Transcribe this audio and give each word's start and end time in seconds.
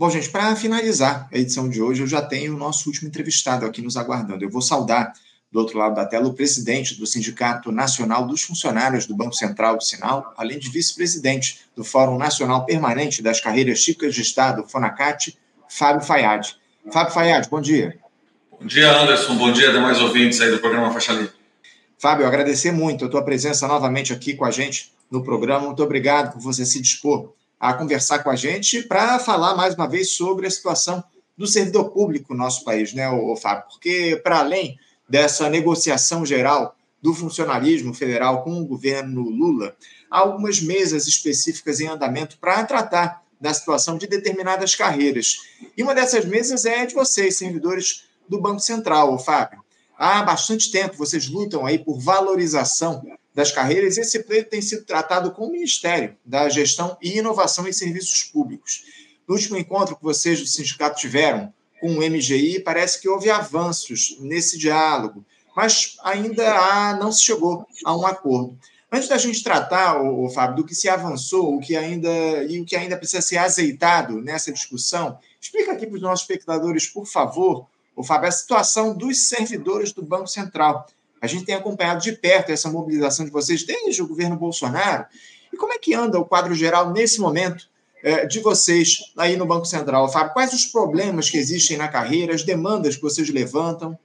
Bom, 0.00 0.08
gente, 0.08 0.30
para 0.30 0.56
finalizar 0.56 1.28
a 1.30 1.36
edição 1.36 1.68
de 1.68 1.82
hoje, 1.82 2.02
eu 2.02 2.06
já 2.06 2.22
tenho 2.22 2.54
o 2.54 2.58
nosso 2.58 2.88
último 2.88 3.06
entrevistado 3.06 3.66
aqui 3.66 3.82
nos 3.82 3.98
aguardando. 3.98 4.42
Eu 4.42 4.48
vou 4.48 4.62
saudar, 4.62 5.12
do 5.52 5.58
outro 5.58 5.76
lado 5.76 5.94
da 5.94 6.06
tela, 6.06 6.26
o 6.26 6.32
presidente 6.32 6.94
do 6.94 7.06
Sindicato 7.06 7.70
Nacional 7.70 8.26
dos 8.26 8.40
Funcionários 8.40 9.04
do 9.04 9.14
Banco 9.14 9.34
Central 9.34 9.76
do 9.76 9.84
Sinal, 9.84 10.32
além 10.38 10.58
de 10.58 10.70
vice-presidente 10.70 11.66
do 11.76 11.84
Fórum 11.84 12.16
Nacional 12.16 12.64
Permanente 12.64 13.20
das 13.20 13.42
Carreiras 13.42 13.80
Chicas 13.80 14.14
de 14.14 14.22
Estado, 14.22 14.64
FONACAT, 14.66 15.38
Fábio 15.68 16.00
Fayad. 16.00 16.48
Fábio 16.90 17.12
Fayad, 17.12 17.46
bom 17.50 17.60
dia. 17.60 17.98
Bom 18.58 18.66
dia, 18.66 18.90
Anderson. 19.02 19.36
Bom 19.36 19.52
dia, 19.52 19.70
demais 19.70 20.00
ouvintes 20.00 20.40
aí 20.40 20.50
do 20.50 20.60
programa 20.60 20.90
Faixa 20.94 21.12
Livre. 21.12 21.34
Fábio, 21.98 22.26
agradecer 22.26 22.72
muito 22.72 23.04
a 23.04 23.08
tua 23.10 23.22
presença 23.22 23.68
novamente 23.68 24.14
aqui 24.14 24.32
com 24.32 24.46
a 24.46 24.50
gente 24.50 24.94
no 25.10 25.22
programa. 25.22 25.66
Muito 25.66 25.82
obrigado 25.82 26.32
por 26.32 26.40
você 26.40 26.64
se 26.64 26.80
dispor 26.80 27.34
a 27.60 27.74
conversar 27.74 28.20
com 28.20 28.30
a 28.30 28.36
gente 28.36 28.82
para 28.82 29.18
falar 29.18 29.54
mais 29.54 29.74
uma 29.74 29.86
vez 29.86 30.16
sobre 30.16 30.46
a 30.46 30.50
situação 30.50 31.04
do 31.36 31.46
servidor 31.46 31.90
público 31.90 32.32
no 32.32 32.38
nosso 32.38 32.64
país, 32.64 32.94
né, 32.94 33.08
o 33.10 33.36
Fábio? 33.36 33.64
Porque, 33.70 34.18
para 34.24 34.38
além 34.38 34.78
dessa 35.06 35.50
negociação 35.50 36.24
geral 36.24 36.74
do 37.02 37.12
funcionalismo 37.12 37.92
federal 37.92 38.42
com 38.42 38.58
o 38.58 38.66
governo 38.66 39.22
Lula, 39.22 39.76
há 40.10 40.20
algumas 40.20 40.60
mesas 40.60 41.06
específicas 41.06 41.80
em 41.80 41.88
andamento 41.88 42.38
para 42.38 42.64
tratar 42.64 43.22
da 43.38 43.52
situação 43.52 43.96
de 43.96 44.06
determinadas 44.06 44.74
carreiras. 44.74 45.36
E 45.76 45.82
uma 45.82 45.94
dessas 45.94 46.24
mesas 46.24 46.64
é 46.64 46.84
de 46.86 46.94
vocês, 46.94 47.38
servidores 47.38 48.04
do 48.28 48.40
Banco 48.40 48.60
Central, 48.60 49.18
Fábio. 49.18 49.62
Há 49.98 50.22
bastante 50.22 50.70
tempo 50.70 50.96
vocês 50.96 51.28
lutam 51.28 51.66
aí 51.66 51.78
por 51.78 51.98
valorização 51.98 53.02
das 53.34 53.52
carreiras, 53.52 53.96
esse 53.96 54.22
pleito 54.24 54.50
tem 54.50 54.60
sido 54.60 54.84
tratado 54.84 55.30
com 55.30 55.46
o 55.46 55.52
Ministério 55.52 56.16
da 56.24 56.48
Gestão 56.48 56.96
e 57.00 57.18
Inovação 57.18 57.66
em 57.68 57.72
Serviços 57.72 58.24
Públicos. 58.24 58.84
No 59.26 59.34
último 59.34 59.56
encontro 59.56 59.96
que 59.96 60.02
vocês 60.02 60.40
do 60.40 60.46
sindicato 60.46 60.98
tiveram 60.98 61.52
com 61.80 61.88
o 61.92 61.98
MGI, 61.98 62.60
parece 62.60 63.00
que 63.00 63.08
houve 63.08 63.30
avanços 63.30 64.16
nesse 64.20 64.58
diálogo, 64.58 65.24
mas 65.54 65.96
ainda 66.02 66.52
há, 66.52 66.96
não 66.96 67.12
se 67.12 67.22
chegou 67.22 67.66
a 67.84 67.96
um 67.96 68.06
acordo. 68.06 68.58
Antes 68.92 69.08
da 69.08 69.16
gente 69.16 69.42
tratar, 69.42 70.02
o, 70.02 70.28
Fábio, 70.28 70.56
do 70.56 70.64
que 70.64 70.74
se 70.74 70.88
avançou, 70.88 71.54
o 71.54 71.60
que 71.60 71.76
ainda 71.76 72.08
e 72.44 72.60
o 72.60 72.64
que 72.64 72.74
ainda 72.74 72.96
precisa 72.96 73.22
ser 73.22 73.36
azeitado 73.38 74.20
nessa 74.20 74.52
discussão, 74.52 75.16
explica 75.40 75.72
aqui 75.72 75.86
para 75.86 75.94
os 75.94 76.02
nossos 76.02 76.22
espectadores, 76.22 76.86
por 76.86 77.06
favor, 77.06 77.66
o 77.94 78.02
Fábio, 78.02 78.28
a 78.28 78.32
situação 78.32 78.96
dos 78.96 79.28
servidores 79.28 79.92
do 79.92 80.02
Banco 80.02 80.26
Central. 80.26 80.86
A 81.20 81.26
gente 81.26 81.44
tem 81.44 81.54
acompanhado 81.54 82.00
de 82.00 82.12
perto 82.12 82.50
essa 82.50 82.70
mobilização 82.70 83.24
de 83.24 83.30
vocês 83.30 83.64
desde 83.64 84.02
o 84.02 84.06
governo 84.06 84.36
Bolsonaro. 84.36 85.06
E 85.52 85.56
como 85.56 85.72
é 85.72 85.78
que 85.78 85.94
anda 85.94 86.18
o 86.18 86.24
quadro 86.24 86.54
geral 86.54 86.90
nesse 86.90 87.20
momento 87.20 87.68
é, 88.02 88.26
de 88.26 88.40
vocês 88.40 89.12
aí 89.16 89.36
no 89.36 89.46
Banco 89.46 89.66
Central, 89.66 90.10
Fábio? 90.10 90.32
Quais 90.32 90.52
os 90.52 90.64
problemas 90.66 91.28
que 91.28 91.36
existem 91.36 91.76
na 91.76 91.88
carreira, 91.88 92.34
as 92.34 92.42
demandas 92.42 92.96
que 92.96 93.02
vocês 93.02 93.28
levantam? 93.28 93.98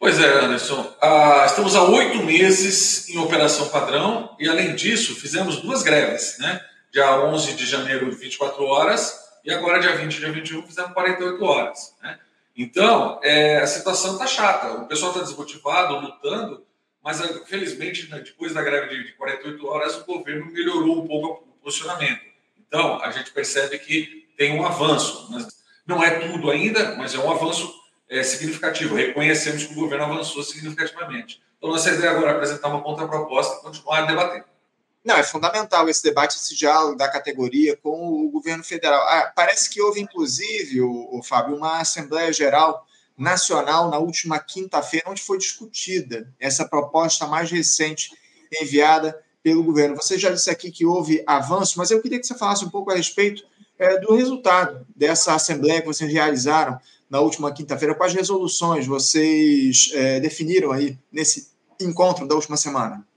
Pois 0.00 0.18
é, 0.20 0.44
Anderson. 0.44 0.94
Ah, 1.02 1.44
estamos 1.46 1.74
há 1.74 1.82
oito 1.82 2.22
meses 2.22 3.08
em 3.08 3.18
operação 3.18 3.68
padrão 3.68 4.30
e, 4.38 4.48
além 4.48 4.74
disso, 4.74 5.14
fizemos 5.14 5.56
duas 5.56 5.82
greves, 5.82 6.36
né? 6.38 6.60
Dia 6.92 7.20
11 7.24 7.54
de 7.54 7.66
janeiro, 7.66 8.10
24 8.10 8.64
horas, 8.64 9.28
e 9.44 9.52
agora, 9.52 9.78
dia 9.78 9.96
20 9.96 10.14
e 10.14 10.18
dia 10.18 10.32
21, 10.32 10.62
fizemos 10.66 10.92
48 10.92 11.44
horas. 11.44 11.94
Né? 12.02 12.18
Então, 12.58 13.20
é, 13.22 13.58
a 13.58 13.66
situação 13.68 14.14
está 14.14 14.26
chata. 14.26 14.72
O 14.72 14.88
pessoal 14.88 15.12
está 15.12 15.22
desmotivado, 15.22 16.00
lutando, 16.00 16.66
mas 17.00 17.20
felizmente, 17.46 18.10
né, 18.10 18.18
depois 18.18 18.52
da 18.52 18.60
greve 18.62 18.88
de, 18.88 19.04
de 19.06 19.12
48 19.12 19.66
horas, 19.68 19.96
o 19.96 20.04
governo 20.04 20.50
melhorou 20.50 21.04
um 21.04 21.06
pouco 21.06 21.44
o 21.48 21.62
posicionamento. 21.62 22.20
Então, 22.66 23.00
a 23.00 23.12
gente 23.12 23.30
percebe 23.30 23.78
que 23.78 24.28
tem 24.36 24.58
um 24.58 24.66
avanço. 24.66 25.30
Não 25.86 26.02
é 26.02 26.10
tudo 26.18 26.50
ainda, 26.50 26.96
mas 26.96 27.14
é 27.14 27.18
um 27.18 27.30
avanço 27.30 27.72
é, 28.08 28.24
significativo. 28.24 28.96
Reconhecemos 28.96 29.62
que 29.62 29.72
o 29.72 29.76
governo 29.76 30.06
avançou 30.06 30.42
significativamente. 30.42 31.40
Então, 31.56 31.70
nossa 31.70 31.92
ideia 31.92 32.10
agora 32.10 32.32
é 32.32 32.34
apresentar 32.34 32.68
uma 32.68 32.82
contraproposta 32.82 33.60
e 33.60 33.62
continuar 33.62 33.98
a 34.00 34.06
debater. 34.06 34.44
Não, 35.08 35.16
é 35.16 35.22
fundamental 35.22 35.88
esse 35.88 36.02
debate, 36.02 36.36
esse 36.36 36.54
diálogo 36.54 36.94
da 36.94 37.08
categoria 37.08 37.74
com 37.74 38.26
o 38.26 38.30
governo 38.30 38.62
federal. 38.62 39.00
Ah, 39.08 39.32
parece 39.34 39.70
que 39.70 39.80
houve, 39.80 40.02
inclusive, 40.02 40.82
o, 40.82 41.08
o 41.10 41.22
Fábio, 41.22 41.56
uma 41.56 41.80
Assembleia 41.80 42.30
Geral 42.30 42.86
Nacional 43.16 43.88
na 43.88 43.96
última 43.96 44.38
quinta-feira, 44.38 45.08
onde 45.08 45.22
foi 45.22 45.38
discutida 45.38 46.30
essa 46.38 46.68
proposta 46.68 47.26
mais 47.26 47.50
recente 47.50 48.12
enviada 48.60 49.18
pelo 49.42 49.64
governo. 49.64 49.96
Você 49.96 50.18
já 50.18 50.28
disse 50.28 50.50
aqui 50.50 50.70
que 50.70 50.84
houve 50.84 51.24
avanço, 51.26 51.78
mas 51.78 51.90
eu 51.90 52.02
queria 52.02 52.20
que 52.20 52.26
você 52.26 52.34
falasse 52.34 52.66
um 52.66 52.70
pouco 52.70 52.90
a 52.90 52.94
respeito 52.94 53.42
é, 53.78 53.98
do 54.00 54.14
resultado 54.14 54.86
dessa 54.94 55.34
Assembleia 55.34 55.80
que 55.80 55.86
vocês 55.86 56.12
realizaram 56.12 56.78
na 57.08 57.20
última 57.20 57.50
quinta-feira. 57.50 57.94
Quais 57.94 58.12
resoluções 58.12 58.86
vocês 58.86 59.90
é, 59.94 60.20
definiram 60.20 60.70
aí 60.70 60.98
nesse 61.10 61.48
encontro 61.80 62.28
da 62.28 62.34
última 62.34 62.58
semana? 62.58 63.07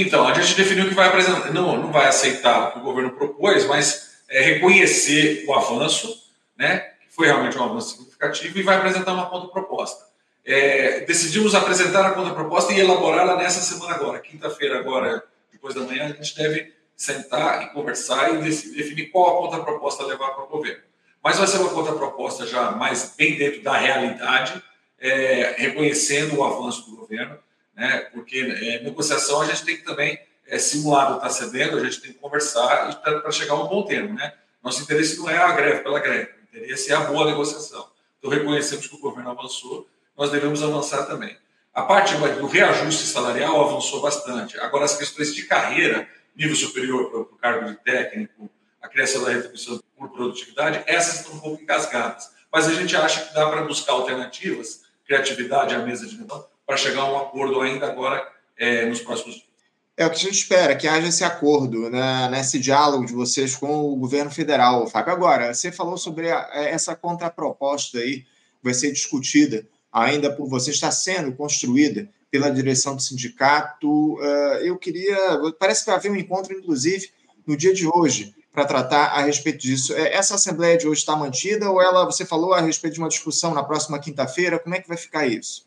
Então, 0.00 0.26
a 0.26 0.34
gente 0.34 0.54
definiu 0.54 0.88
que 0.88 0.94
vai 0.94 1.08
apresentar, 1.08 1.52
não, 1.52 1.76
não 1.76 1.90
vai 1.90 2.06
aceitar 2.06 2.68
o 2.68 2.72
que 2.72 2.78
o 2.78 2.82
governo 2.82 3.12
propôs, 3.12 3.64
mas 3.66 4.20
é, 4.28 4.40
reconhecer 4.42 5.44
o 5.46 5.54
avanço, 5.54 6.22
né, 6.56 6.78
que 7.00 7.14
foi 7.14 7.26
realmente 7.26 7.58
um 7.58 7.64
avanço 7.64 7.96
significativo, 7.96 8.58
e 8.58 8.62
vai 8.62 8.76
apresentar 8.76 9.12
uma 9.12 9.28
contraproposta. 9.28 10.06
É, 10.44 11.00
decidimos 11.00 11.54
apresentar 11.54 12.06
a 12.06 12.10
contraproposta 12.12 12.72
e 12.72 12.80
elaborá-la 12.80 13.36
nessa 13.36 13.60
semana 13.60 13.94
agora, 13.94 14.20
quinta-feira 14.20 14.78
agora, 14.78 15.22
depois 15.52 15.74
da 15.74 15.80
manhã, 15.80 16.04
a 16.04 16.22
gente 16.22 16.36
deve 16.36 16.72
sentar 16.96 17.64
e 17.64 17.66
conversar 17.70 18.34
e 18.34 18.38
definir 18.38 19.06
qual 19.10 19.38
a 19.38 19.42
contraproposta 19.42 20.06
levar 20.06 20.30
para 20.30 20.44
o 20.44 20.48
governo. 20.48 20.82
Mas 21.22 21.38
vai 21.38 21.46
ser 21.46 21.58
uma 21.58 21.70
contraproposta 21.70 22.46
já 22.46 22.70
mais 22.70 23.14
bem 23.16 23.36
dentro 23.36 23.62
da 23.62 23.76
realidade, 23.76 24.62
é, 25.00 25.54
reconhecendo 25.58 26.36
o 26.36 26.44
avanço 26.44 26.88
do 26.88 26.96
governo, 26.96 27.38
né? 27.78 28.08
porque 28.12 28.40
é, 28.40 28.82
negociação 28.82 29.40
a 29.40 29.46
gente 29.46 29.64
tem 29.64 29.76
que 29.76 29.84
também 29.84 30.18
é, 30.46 30.58
simular 30.58 31.12
o 31.12 31.16
está 31.16 31.30
cedendo, 31.30 31.78
a 31.78 31.84
gente 31.84 32.00
tem 32.00 32.12
que 32.12 32.18
conversar 32.18 33.00
para 33.00 33.30
chegar 33.30 33.54
a 33.54 33.62
um 33.62 33.68
bom 33.68 33.84
termo. 33.84 34.14
Né? 34.14 34.34
Nosso 34.62 34.82
interesse 34.82 35.16
não 35.16 35.30
é 35.30 35.38
a 35.38 35.52
greve 35.52 35.80
pela 35.82 36.00
greve, 36.00 36.32
o 36.32 36.56
interesse 36.56 36.92
é 36.92 36.96
a 36.96 37.00
boa 37.00 37.24
negociação. 37.26 37.88
Então, 38.18 38.30
reconhecemos 38.30 38.88
que 38.88 38.96
o 38.96 38.98
governo 38.98 39.30
avançou, 39.30 39.88
nós 40.16 40.32
devemos 40.32 40.60
avançar 40.60 41.06
também. 41.06 41.36
A 41.72 41.82
parte 41.82 42.14
do 42.16 42.46
reajuste 42.48 43.06
salarial 43.06 43.68
avançou 43.68 44.00
bastante. 44.00 44.58
Agora, 44.58 44.84
as 44.84 44.96
questões 44.96 45.32
de 45.32 45.44
carreira, 45.44 46.08
nível 46.34 46.56
superior 46.56 47.08
para 47.08 47.20
o 47.20 47.24
cargo 47.26 47.70
de 47.70 47.76
técnico, 47.76 48.50
a 48.82 48.88
criação 48.88 49.22
da 49.22 49.30
retribuição 49.30 49.80
por 49.96 50.08
produtividade, 50.08 50.82
essas 50.86 51.20
estão 51.20 51.34
um 51.34 51.38
pouco 51.40 51.62
engasgadas. 51.62 52.32
Mas 52.50 52.66
a 52.66 52.74
gente 52.74 52.96
acha 52.96 53.26
que 53.26 53.34
dá 53.34 53.48
para 53.48 53.62
buscar 53.62 53.92
alternativas, 53.92 54.82
criatividade 55.06 55.74
à 55.74 55.78
mesa 55.78 56.06
de 56.06 56.18
negócio, 56.18 56.48
para 56.68 56.76
chegar 56.76 57.00
a 57.00 57.10
um 57.10 57.16
acordo 57.16 57.62
ainda 57.62 57.86
agora 57.86 58.30
é, 58.58 58.84
nos 58.84 59.00
próximos 59.00 59.36
dias. 59.36 59.48
É 59.96 60.06
o 60.06 60.10
que 60.10 60.16
a 60.16 60.18
gente 60.18 60.34
espera, 60.34 60.76
que 60.76 60.86
haja 60.86 61.08
esse 61.08 61.24
acordo, 61.24 61.88
né, 61.88 62.28
nesse 62.30 62.58
diálogo 62.58 63.06
de 63.06 63.14
vocês 63.14 63.56
com 63.56 63.90
o 63.90 63.96
governo 63.96 64.30
federal, 64.30 64.86
Fábio. 64.86 65.14
Agora, 65.14 65.52
você 65.52 65.72
falou 65.72 65.96
sobre 65.96 66.30
a, 66.30 66.46
essa 66.52 66.94
contraproposta 66.94 67.98
aí, 67.98 68.26
vai 68.62 68.74
ser 68.74 68.92
discutida 68.92 69.66
ainda 69.90 70.30
por 70.30 70.46
você, 70.46 70.70
está 70.70 70.90
sendo 70.90 71.32
construída 71.32 72.06
pela 72.30 72.50
direção 72.50 72.94
do 72.94 73.02
sindicato. 73.02 73.88
Uh, 74.16 74.58
eu 74.62 74.76
queria. 74.76 75.16
Parece 75.58 75.80
que 75.80 75.86
vai 75.86 75.96
haver 75.98 76.12
um 76.12 76.16
encontro, 76.16 76.52
inclusive, 76.52 77.10
no 77.46 77.56
dia 77.56 77.72
de 77.72 77.88
hoje, 77.88 78.34
para 78.52 78.66
tratar 78.66 79.06
a 79.06 79.22
respeito 79.22 79.58
disso. 79.58 79.94
É, 79.94 80.14
essa 80.14 80.34
assembleia 80.34 80.76
de 80.76 80.86
hoje 80.86 81.00
está 81.00 81.16
mantida 81.16 81.70
ou 81.70 81.80
ela, 81.80 82.04
você 82.04 82.26
falou 82.26 82.52
a 82.52 82.60
respeito 82.60 82.94
de 82.94 83.00
uma 83.00 83.08
discussão 83.08 83.54
na 83.54 83.64
próxima 83.64 83.98
quinta-feira? 83.98 84.58
Como 84.58 84.74
é 84.74 84.80
que 84.80 84.86
vai 84.86 84.98
ficar 84.98 85.26
isso? 85.26 85.66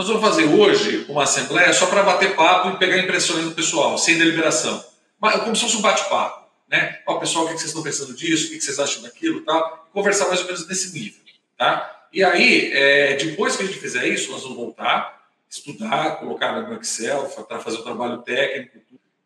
Nós 0.00 0.08
vamos 0.08 0.22
fazer 0.22 0.46
hoje 0.46 1.04
uma 1.10 1.24
assembleia 1.24 1.70
só 1.74 1.84
para 1.84 2.02
bater 2.02 2.34
papo 2.34 2.70
e 2.70 2.78
pegar 2.78 2.96
impressões 2.96 3.44
do 3.44 3.50
pessoal, 3.50 3.98
sem 3.98 4.16
deliberação. 4.16 4.82
Mas 5.20 5.42
como 5.42 5.54
se 5.54 5.60
fosse 5.60 5.76
um 5.76 5.82
bate-papo. 5.82 6.48
Né? 6.70 7.00
Ó, 7.06 7.18
pessoal, 7.18 7.44
o 7.44 7.48
que 7.48 7.52
vocês 7.52 7.66
estão 7.66 7.82
pensando 7.82 8.14
disso? 8.14 8.46
O 8.46 8.50
que 8.52 8.62
vocês 8.62 8.78
acham 8.78 9.02
daquilo? 9.02 9.42
Tal. 9.42 9.90
Conversar 9.92 10.28
mais 10.28 10.40
ou 10.40 10.46
menos 10.46 10.66
nesse 10.66 10.94
nível. 10.94 11.20
Tá? 11.54 12.06
E 12.14 12.24
aí, 12.24 12.72
é, 12.72 13.16
depois 13.16 13.56
que 13.56 13.62
a 13.62 13.66
gente 13.66 13.78
fizer 13.78 14.06
isso, 14.06 14.32
nós 14.32 14.40
vamos 14.40 14.56
voltar, 14.56 15.20
estudar, 15.50 16.16
colocar 16.16 16.62
no 16.62 16.80
Excel, 16.80 17.28
fazer 17.62 17.76
o 17.76 17.82
trabalho 17.82 18.22
técnico, 18.22 18.78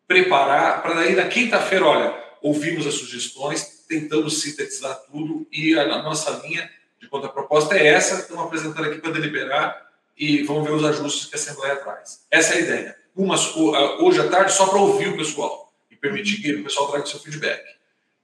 preparar, 0.08 0.82
para 0.82 0.94
daí 0.94 1.14
na 1.14 1.28
quinta-feira, 1.28 1.86
olha, 1.86 2.20
ouvimos 2.42 2.84
as 2.84 2.94
sugestões, 2.94 3.84
tentamos 3.88 4.42
sintetizar 4.42 5.02
tudo 5.08 5.46
e 5.52 5.78
a, 5.78 5.82
a 5.84 6.02
nossa 6.02 6.32
linha 6.44 6.68
de 7.00 7.06
contraproposta 7.06 7.78
é 7.78 7.86
essa, 7.86 8.16
estamos 8.16 8.42
apresentando 8.42 8.88
aqui 8.88 8.98
para 8.98 9.12
deliberar 9.12 9.83
e 10.16 10.42
vamos 10.44 10.64
ver 10.64 10.72
os 10.72 10.84
ajustes 10.84 11.26
que 11.26 11.34
a 11.34 11.38
Assembleia 11.38 11.76
traz. 11.76 12.24
Essa 12.30 12.54
é 12.54 12.56
a 12.56 12.60
ideia. 12.60 12.96
Umas, 13.16 13.54
hoje 13.56 14.20
à 14.20 14.28
tarde, 14.28 14.52
só 14.52 14.66
para 14.66 14.78
ouvir 14.78 15.08
o 15.08 15.16
pessoal 15.16 15.72
e 15.90 15.96
permitir 15.96 16.40
que 16.40 16.52
o 16.54 16.64
pessoal 16.64 16.88
traga 16.88 17.04
o 17.04 17.08
seu 17.08 17.20
feedback. 17.20 17.62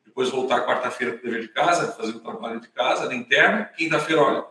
Depois 0.04 0.28
voltar 0.31 0.66
quarta-feira 0.66 1.12
para 1.12 1.20
o 1.20 1.25
dever 1.25 1.42
de 1.42 1.48
casa, 1.48 1.92
fazer 1.92 2.10
o 2.12 2.20
trabalho 2.20 2.60
de 2.60 2.69
casa, 2.69 3.06
na 3.06 3.14
interna. 3.14 3.70
Quinta-feira, 3.76 4.22
olha, 4.22 4.44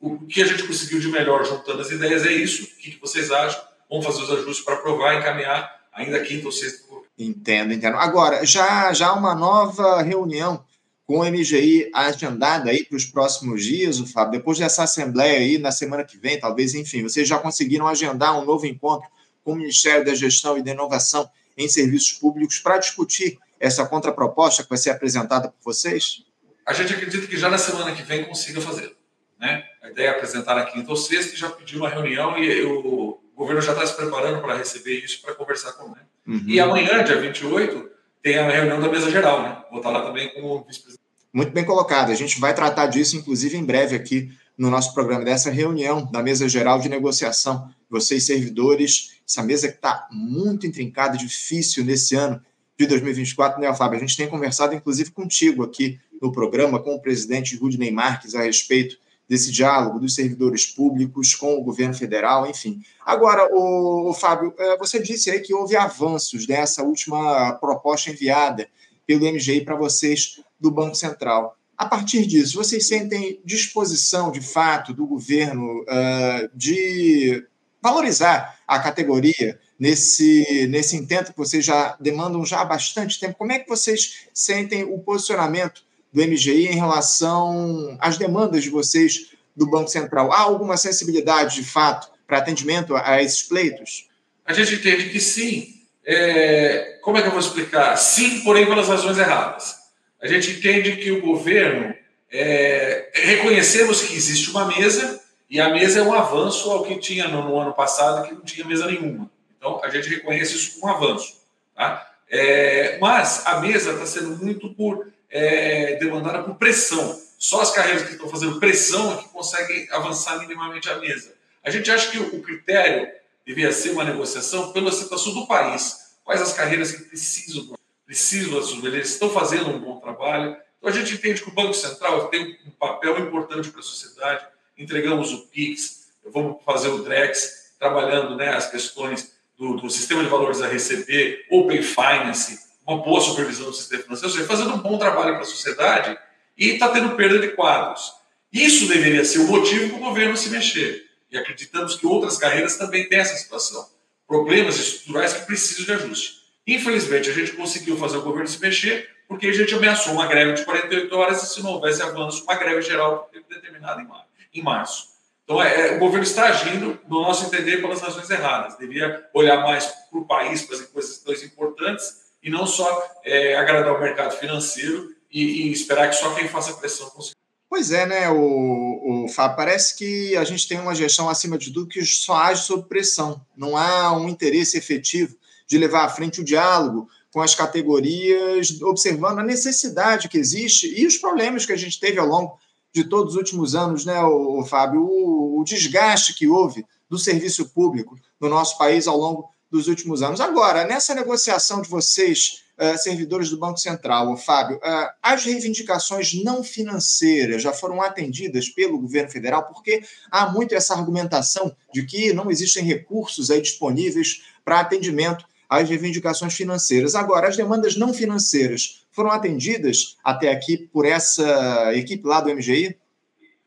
o 0.00 0.26
que 0.26 0.42
a 0.42 0.46
gente 0.46 0.62
conseguiu 0.66 1.00
de 1.00 1.08
melhor 1.08 1.44
juntando 1.44 1.82
as 1.82 1.90
ideias 1.90 2.24
é 2.24 2.32
isso. 2.32 2.64
O 2.64 2.66
que 2.78 2.98
vocês 3.00 3.30
acham? 3.30 3.62
Vamos 3.90 4.06
fazer 4.06 4.22
os 4.22 4.30
ajustes 4.30 4.64
para 4.64 4.74
aprovar 4.74 5.14
e 5.14 5.18
encaminhar 5.18 5.78
ainda 5.92 6.20
quinta 6.20 6.46
ou 6.46 6.52
sexta. 6.52 6.88
Entendo, 7.18 7.72
entendo. 7.72 7.96
Agora, 7.96 8.46
já, 8.46 8.92
já 8.92 9.12
uma 9.12 9.34
nova 9.34 10.00
reunião 10.02 10.64
com 11.08 11.20
o 11.20 11.24
MGI 11.24 11.90
agendada 11.94 12.68
aí 12.68 12.84
para 12.84 12.98
os 12.98 13.06
próximos 13.06 13.64
dias, 13.64 13.98
o 13.98 14.06
Fábio? 14.06 14.38
Depois 14.38 14.58
dessa 14.58 14.82
assembleia 14.82 15.38
aí 15.38 15.56
na 15.56 15.72
semana 15.72 16.04
que 16.04 16.18
vem, 16.18 16.38
talvez, 16.38 16.74
enfim, 16.74 17.02
vocês 17.02 17.26
já 17.26 17.38
conseguiram 17.38 17.88
agendar 17.88 18.38
um 18.38 18.44
novo 18.44 18.66
encontro 18.66 19.08
com 19.42 19.52
o 19.52 19.56
Ministério 19.56 20.04
da 20.04 20.14
Gestão 20.14 20.58
e 20.58 20.62
da 20.62 20.72
Inovação 20.72 21.26
em 21.56 21.66
Serviços 21.66 22.12
Públicos 22.12 22.58
para 22.58 22.76
discutir 22.76 23.38
essa 23.58 23.86
contraproposta 23.86 24.62
que 24.62 24.68
vai 24.68 24.76
ser 24.76 24.90
apresentada 24.90 25.48
por 25.48 25.72
vocês? 25.72 26.24
A 26.66 26.74
gente 26.74 26.92
acredita 26.92 27.26
que 27.26 27.38
já 27.38 27.48
na 27.48 27.56
semana 27.56 27.94
que 27.94 28.02
vem 28.02 28.26
consiga 28.26 28.60
fazer. 28.60 28.94
Né? 29.40 29.64
A 29.82 29.88
ideia 29.88 30.08
é 30.08 30.10
apresentar 30.10 30.56
na 30.56 30.66
quinta 30.66 30.90
ou 30.90 30.96
sexta, 30.96 31.34
e 31.34 31.38
já 31.38 31.48
pediu 31.48 31.78
uma 31.78 31.88
reunião 31.88 32.36
e 32.36 32.62
o 32.64 33.18
governo 33.34 33.62
já 33.62 33.72
está 33.72 33.86
se 33.86 33.96
preparando 33.96 34.42
para 34.42 34.58
receber 34.58 35.02
isso, 35.02 35.22
para 35.22 35.34
conversar 35.34 35.72
com 35.72 35.86
ele. 35.86 36.36
Uhum. 36.36 36.44
E 36.46 36.60
amanhã, 36.60 37.02
dia 37.02 37.18
28, 37.18 37.88
tem 38.22 38.36
a 38.36 38.50
reunião 38.50 38.80
da 38.80 38.88
mesa 38.88 39.10
geral, 39.10 39.42
né? 39.42 39.64
Vou 39.70 39.78
estar 39.78 39.90
lá 39.90 40.02
também 40.02 40.32
como 40.34 40.64
vice-presidente. 40.64 40.97
Muito 41.38 41.52
bem 41.52 41.64
colocado. 41.64 42.10
A 42.10 42.16
gente 42.16 42.40
vai 42.40 42.52
tratar 42.52 42.88
disso, 42.88 43.16
inclusive, 43.16 43.56
em 43.56 43.64
breve 43.64 43.94
aqui 43.94 44.28
no 44.58 44.68
nosso 44.68 44.92
programa, 44.92 45.24
dessa 45.24 45.52
reunião 45.52 46.04
da 46.10 46.20
mesa 46.20 46.48
geral 46.48 46.80
de 46.80 46.88
negociação. 46.88 47.72
Vocês, 47.88 48.26
servidores, 48.26 49.20
essa 49.24 49.40
mesa 49.40 49.68
que 49.68 49.76
está 49.76 50.08
muito 50.10 50.66
intrincada, 50.66 51.16
difícil 51.16 51.84
nesse 51.84 52.16
ano 52.16 52.42
de 52.76 52.88
2024, 52.88 53.60
né, 53.60 53.72
Fábio? 53.72 53.98
A 53.98 54.00
gente 54.00 54.16
tem 54.16 54.26
conversado, 54.26 54.74
inclusive, 54.74 55.12
contigo 55.12 55.62
aqui 55.62 56.00
no 56.20 56.32
programa, 56.32 56.82
com 56.82 56.96
o 56.96 57.00
presidente 57.00 57.54
Rudney 57.54 57.92
Marques, 57.92 58.34
a 58.34 58.42
respeito 58.42 58.96
desse 59.28 59.52
diálogo 59.52 60.00
dos 60.00 60.16
servidores 60.16 60.66
públicos 60.66 61.36
com 61.36 61.56
o 61.56 61.62
governo 61.62 61.94
federal, 61.94 62.50
enfim. 62.50 62.82
Agora, 63.06 63.48
o, 63.54 64.12
Fábio, 64.12 64.52
é, 64.58 64.76
você 64.76 65.00
disse 65.00 65.30
aí 65.30 65.38
que 65.38 65.54
houve 65.54 65.76
avanços 65.76 66.48
dessa 66.48 66.82
última 66.82 67.52
proposta 67.60 68.10
enviada 68.10 68.68
pelo 69.06 69.24
MGI 69.32 69.60
para 69.60 69.76
vocês 69.76 70.40
do 70.60 70.70
Banco 70.70 70.94
Central. 70.94 71.56
A 71.76 71.86
partir 71.86 72.26
disso, 72.26 72.56
vocês 72.56 72.88
sentem 72.88 73.40
disposição, 73.44 74.32
de 74.32 74.40
fato, 74.40 74.92
do 74.92 75.06
governo 75.06 75.82
uh, 75.82 76.50
de 76.52 77.44
valorizar 77.80 78.58
a 78.66 78.80
categoria 78.80 79.58
nesse, 79.78 80.66
nesse 80.68 80.96
intento 80.96 81.30
que 81.32 81.38
vocês 81.38 81.64
já 81.64 81.96
demandam 82.00 82.44
já 82.44 82.60
há 82.60 82.64
bastante 82.64 83.20
tempo? 83.20 83.38
Como 83.38 83.52
é 83.52 83.60
que 83.60 83.68
vocês 83.68 84.26
sentem 84.34 84.82
o 84.82 84.98
posicionamento 84.98 85.82
do 86.12 86.20
MGI 86.20 86.66
em 86.66 86.74
relação 86.74 87.96
às 88.00 88.18
demandas 88.18 88.64
de 88.64 88.70
vocês 88.70 89.30
do 89.56 89.70
Banco 89.70 89.88
Central? 89.88 90.32
Há 90.32 90.40
alguma 90.40 90.76
sensibilidade, 90.76 91.54
de 91.54 91.64
fato, 91.64 92.10
para 92.26 92.38
atendimento 92.38 92.96
a 92.96 93.22
esses 93.22 93.44
pleitos? 93.44 94.08
A 94.44 94.52
gente 94.52 94.74
entende 94.74 95.10
que 95.10 95.20
sim. 95.20 95.74
É... 96.04 96.98
Como 97.02 97.16
é 97.16 97.22
que 97.22 97.28
eu 97.28 97.32
vou 97.32 97.40
explicar? 97.40 97.96
Sim, 97.96 98.40
porém 98.40 98.66
pelas 98.66 98.88
razões 98.88 99.16
erradas. 99.16 99.76
A 100.20 100.26
gente 100.26 100.50
entende 100.52 100.96
que 100.96 101.10
o 101.10 101.20
governo. 101.20 101.94
É... 102.30 103.10
Reconhecemos 103.14 104.02
que 104.02 104.14
existe 104.14 104.50
uma 104.50 104.66
mesa, 104.66 105.22
e 105.48 105.60
a 105.60 105.70
mesa 105.70 106.00
é 106.00 106.02
um 106.02 106.12
avanço 106.12 106.70
ao 106.70 106.84
que 106.84 106.98
tinha 106.98 107.26
no, 107.28 107.42
no 107.42 107.58
ano 107.58 107.72
passado, 107.72 108.26
que 108.28 108.34
não 108.34 108.42
tinha 108.42 108.66
mesa 108.66 108.86
nenhuma. 108.86 109.30
Então, 109.56 109.80
a 109.82 109.88
gente 109.88 110.08
reconhece 110.08 110.54
isso 110.54 110.78
como 110.78 110.92
um 110.92 110.96
avanço. 110.96 111.40
Tá? 111.74 112.06
É... 112.28 112.98
Mas 113.00 113.46
a 113.46 113.60
mesa 113.60 113.92
está 113.92 114.06
sendo 114.06 114.36
muito 114.36 114.74
por 114.74 115.06
é, 115.30 115.96
demandada 115.96 116.42
por 116.42 116.54
pressão. 116.56 117.20
Só 117.38 117.60
as 117.60 117.70
carreiras 117.70 118.02
que 118.02 118.12
estão 118.12 118.28
fazendo 118.28 118.58
pressão 118.58 119.12
é 119.12 119.16
que 119.18 119.28
conseguem 119.28 119.86
avançar 119.92 120.38
minimamente 120.38 120.88
a 120.90 120.98
mesa. 120.98 121.34
A 121.62 121.70
gente 121.70 121.90
acha 121.90 122.10
que 122.10 122.18
o 122.18 122.42
critério 122.42 123.08
devia 123.46 123.70
ser 123.72 123.90
uma 123.90 124.04
negociação 124.04 124.72
pela 124.72 124.90
situação 124.90 125.32
do 125.32 125.46
país. 125.46 126.08
Quais 126.24 126.42
as 126.42 126.52
carreiras 126.52 126.92
que 126.92 127.04
precisam, 127.04 127.77
precisam 128.08 128.80
da 128.80 128.88
eles 128.88 129.10
estão 129.10 129.28
fazendo 129.28 129.68
um 129.68 129.78
bom 129.78 130.00
trabalho. 130.00 130.56
Então 130.78 130.90
a 130.90 130.92
gente 130.92 131.12
entende 131.12 131.42
que 131.42 131.50
o 131.50 131.52
Banco 131.52 131.74
Central 131.74 132.28
tem 132.28 132.58
um 132.66 132.70
papel 132.70 133.18
importante 133.18 133.68
para 133.68 133.80
a 133.80 133.82
sociedade. 133.82 134.46
Entregamos 134.78 135.30
o 135.34 135.46
PIX, 135.48 136.08
vamos 136.32 136.64
fazer 136.64 136.88
o 136.88 137.02
DREX, 137.02 137.74
trabalhando 137.78 138.34
né, 138.34 138.48
as 138.48 138.70
questões 138.70 139.36
do, 139.58 139.76
do 139.76 139.90
sistema 139.90 140.24
de 140.24 140.30
valores 140.30 140.62
a 140.62 140.68
receber, 140.68 141.44
Open 141.50 141.82
Finance, 141.82 142.58
uma 142.86 142.96
boa 142.96 143.20
supervisão 143.20 143.66
do 143.66 143.74
sistema 143.74 144.02
financeiro, 144.02 144.32
ou 144.32 144.38
seja, 144.38 144.48
fazendo 144.48 144.74
um 144.74 144.78
bom 144.78 144.96
trabalho 144.96 145.34
para 145.34 145.42
a 145.42 145.44
sociedade 145.44 146.16
e 146.56 146.70
está 146.70 146.88
tendo 146.88 147.14
perda 147.14 147.38
de 147.38 147.48
quadros. 147.48 148.10
Isso 148.50 148.88
deveria 148.88 149.22
ser 149.22 149.40
o 149.40 149.48
motivo 149.48 149.90
para 149.90 149.98
o 149.98 150.08
governo 150.08 150.34
se 150.34 150.48
mexer. 150.48 151.04
E 151.30 151.36
acreditamos 151.36 151.96
que 151.96 152.06
outras 152.06 152.38
carreiras 152.38 152.78
também 152.78 153.06
têm 153.06 153.18
essa 153.18 153.36
situação. 153.36 153.86
Problemas 154.26 154.78
estruturais 154.78 155.34
que 155.34 155.44
precisam 155.44 155.84
de 155.84 155.92
ajuste. 155.92 156.37
Infelizmente, 156.68 157.30
a 157.30 157.32
gente 157.32 157.52
conseguiu 157.52 157.96
fazer 157.96 158.18
o 158.18 158.22
governo 158.22 158.46
se 158.46 158.60
mexer 158.60 159.08
porque 159.26 159.46
a 159.46 159.52
gente 159.52 159.74
ameaçou 159.74 160.12
uma 160.12 160.26
greve 160.26 160.52
de 160.52 160.64
48 160.64 161.16
horas 161.16 161.42
e, 161.42 161.54
se 161.54 161.62
não 161.62 161.72
houvesse 161.72 162.02
avanço, 162.02 162.44
uma 162.44 162.54
greve 162.54 162.82
geral 162.82 163.30
determinada 163.48 164.06
em 164.54 164.62
março. 164.62 165.08
Então, 165.44 165.62
é, 165.62 165.88
é, 165.88 165.96
o 165.96 165.98
governo 165.98 166.24
está 166.24 166.46
agindo, 166.46 166.98
no 167.08 167.22
nosso 167.22 167.46
entender, 167.46 167.78
pelas 167.78 168.02
razões 168.02 168.28
erradas. 168.28 168.76
Devia 168.78 169.26
olhar 169.32 169.62
mais 169.62 169.86
para 169.86 170.18
o 170.18 170.26
país, 170.26 170.62
para 170.62 170.76
as 170.76 171.16
coisas 171.18 171.42
importantes 171.42 172.28
e 172.42 172.50
não 172.50 172.66
só 172.66 173.06
é, 173.24 173.56
agradar 173.56 173.94
o 173.94 174.00
mercado 174.00 174.36
financeiro 174.36 175.14
e, 175.30 175.68
e, 175.68 175.72
esperar 175.72 176.08
que 176.08 176.16
só 176.16 176.34
quem 176.34 176.48
faça 176.48 176.74
pressão 176.74 177.08
consiga. 177.10 177.36
Pois 177.68 177.90
é, 177.90 178.06
né, 178.06 178.30
o, 178.30 179.24
o 179.24 179.28
Fábio? 179.28 179.56
Parece 179.56 179.96
que 179.96 180.36
a 180.36 180.44
gente 180.44 180.66
tem 180.66 180.78
uma 180.80 180.94
gestão, 180.94 181.28
acima 181.28 181.58
de 181.58 181.70
tudo, 181.70 181.88
que 181.88 182.04
só 182.04 182.34
age 182.36 182.64
sob 182.64 182.88
pressão. 182.88 183.40
Não 183.56 183.76
há 183.76 184.12
um 184.12 184.28
interesse 184.28 184.76
efetivo 184.76 185.37
de 185.68 185.78
levar 185.78 186.04
à 186.04 186.08
frente 186.08 186.40
o 186.40 186.44
diálogo 186.44 187.08
com 187.32 187.40
as 187.40 187.54
categorias, 187.54 188.80
observando 188.80 189.40
a 189.40 189.44
necessidade 189.44 190.28
que 190.28 190.38
existe 190.38 190.92
e 190.98 191.06
os 191.06 191.18
problemas 191.18 191.66
que 191.66 191.72
a 191.72 191.76
gente 191.76 192.00
teve 192.00 192.18
ao 192.18 192.26
longo 192.26 192.58
de 192.92 193.04
todos 193.04 193.34
os 193.34 193.38
últimos 193.38 193.74
anos, 193.74 194.04
né, 194.04 194.20
o, 194.22 194.64
Fábio? 194.64 195.02
O, 195.02 195.60
o 195.60 195.64
desgaste 195.64 196.34
que 196.34 196.48
houve 196.48 196.86
do 197.08 197.18
serviço 197.18 197.68
público 197.68 198.18
no 198.40 198.48
nosso 198.48 198.78
país 198.78 199.06
ao 199.06 199.16
longo 199.16 199.50
dos 199.70 199.88
últimos 199.88 200.22
anos. 200.22 200.40
Agora, 200.40 200.86
nessa 200.86 201.14
negociação 201.14 201.82
de 201.82 201.88
vocês, 201.88 202.62
uh, 202.78 202.96
servidores 202.96 203.50
do 203.50 203.58
Banco 203.58 203.78
Central, 203.78 204.34
Fábio, 204.38 204.78
uh, 204.78 205.10
as 205.22 205.44
reivindicações 205.44 206.32
não 206.42 206.64
financeiras 206.64 207.62
já 207.62 207.72
foram 207.72 208.00
atendidas 208.00 208.70
pelo 208.70 208.98
governo 208.98 209.30
federal, 209.30 209.66
porque 209.66 210.02
há 210.30 210.50
muito 210.50 210.74
essa 210.74 210.94
argumentação 210.94 211.74
de 211.92 212.06
que 212.06 212.32
não 212.32 212.50
existem 212.50 212.82
recursos 212.82 213.50
aí 213.50 213.60
disponíveis 213.60 214.42
para 214.64 214.80
atendimento 214.80 215.44
às 215.68 215.88
reivindicações 215.88 216.54
financeiras. 216.54 217.14
Agora, 217.14 217.48
as 217.48 217.56
demandas 217.56 217.96
não 217.96 218.14
financeiras 218.14 219.06
foram 219.12 219.30
atendidas 219.30 220.16
até 220.24 220.50
aqui 220.50 220.78
por 220.92 221.04
essa 221.04 221.92
equipe 221.94 222.26
lá 222.26 222.40
do 222.40 222.54
MGI? 222.54 222.96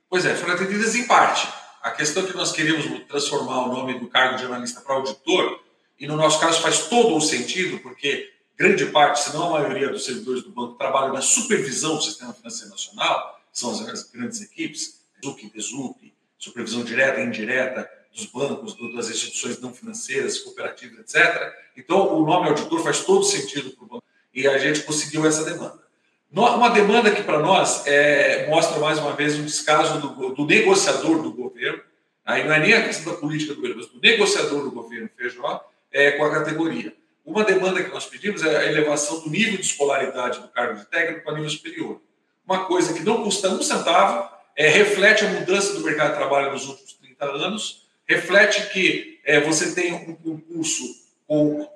Pois 0.10 0.26
é, 0.26 0.36
foram 0.36 0.56
atendidas 0.56 0.96
em 0.96 1.06
parte. 1.06 1.48
A 1.82 1.92
questão 1.92 2.24
é 2.24 2.28
que 2.28 2.36
nós 2.36 2.52
queríamos 2.52 2.86
transformar 3.08 3.66
o 3.66 3.74
nome 3.74 4.00
do 4.00 4.08
cargo 4.08 4.38
de 4.38 4.46
analista 4.46 4.82
para 4.82 4.96
auditor 4.96 5.60
e 6.00 6.08
no 6.08 6.16
nosso 6.16 6.40
caso 6.40 6.62
faz 6.62 6.88
todo 6.88 7.16
o 7.16 7.22
sentido, 7.22 7.80
porque 7.80 8.32
grande 8.58 8.86
parte, 8.88 9.20
se 9.20 9.34
não 9.34 9.56
a 9.56 9.60
maioria 9.60 9.90
dos 9.90 10.06
servidores 10.06 10.44
do 10.44 10.52
banco 10.52 10.76
trabalham 10.76 11.14
na 11.14 11.22
supervisão 11.22 11.96
do 11.96 12.04
sistema 12.04 12.34
financeiro 12.34 12.72
nacional, 12.72 13.40
são 13.52 13.72
as 13.72 14.04
grandes 14.04 14.42
equipes, 14.42 15.02
ZUC, 15.24 15.52
DESUP, 15.54 16.14
supervisão 16.38 16.84
direta 16.84 17.20
e 17.20 17.26
indireta 17.26 17.90
dos 18.14 18.26
bancos, 18.26 18.76
das 18.94 19.10
instituições 19.10 19.60
não 19.60 19.74
financeiras, 19.74 20.40
cooperativas, 20.40 21.00
etc. 21.00 21.54
Então, 21.76 22.16
o 22.16 22.26
nome 22.26 22.50
auditor 22.50 22.84
faz 22.84 23.02
todo 23.02 23.24
sentido 23.24 23.72
para 23.72 23.84
o 23.84 23.88
banco 23.88 24.04
e 24.34 24.48
a 24.48 24.58
gente 24.58 24.82
conseguiu 24.84 25.26
essa 25.26 25.44
demanda. 25.44 25.82
Uma 26.34 26.70
demanda 26.70 27.12
que, 27.12 27.24
para 27.24 27.40
nós, 27.40 27.86
é, 27.86 28.48
mostra 28.48 28.80
mais 28.80 28.98
uma 29.00 29.14
vez 29.14 29.38
um 29.38 29.44
descaso 29.44 30.00
do, 30.00 30.34
do 30.34 30.46
negociador 30.46 31.22
do 31.22 31.34
governo, 31.34 31.82
aí 32.24 32.46
não 32.46 32.54
é 32.54 32.60
nem 32.60 32.74
a 32.74 32.86
questão 32.86 33.14
da 33.14 33.20
política 33.20 33.54
do 33.54 33.58
governo, 33.62 33.82
mas 33.82 33.92
do 33.92 34.00
negociador 34.00 34.64
do 34.64 34.72
governo, 34.72 35.10
Feijó, 35.18 35.62
é, 35.92 36.12
com 36.12 36.24
a 36.24 36.32
categoria. 36.32 36.96
Uma 37.26 37.44
demanda 37.44 37.84
que 37.84 37.92
nós 37.92 38.06
pedimos 38.06 38.44
é 38.44 38.58
a 38.58 38.66
elevação 38.66 39.20
do 39.20 39.30
nível 39.30 39.58
de 39.58 39.66
escolaridade 39.66 40.40
do 40.40 40.48
cargo 40.48 40.80
de 40.80 40.86
técnico 40.86 41.26
para 41.26 41.34
nível 41.34 41.50
superior. 41.50 42.02
Uma 42.46 42.66
coisa 42.66 42.94
que 42.94 43.04
não 43.04 43.24
custa 43.24 43.50
um 43.50 43.62
centavo, 43.62 44.30
é, 44.56 44.70
reflete 44.70 45.26
a 45.26 45.30
mudança 45.30 45.74
do 45.74 45.82
mercado 45.82 46.12
de 46.12 46.18
trabalho 46.18 46.52
nos 46.52 46.68
últimos 46.68 46.94
30 46.94 47.26
anos, 47.26 47.81
reflete 48.16 48.68
que 48.72 49.20
é, 49.24 49.40
você 49.40 49.74
tem 49.74 49.94
um, 49.94 50.18
um 50.32 50.40
curso 50.40 50.84
com, 51.28 51.70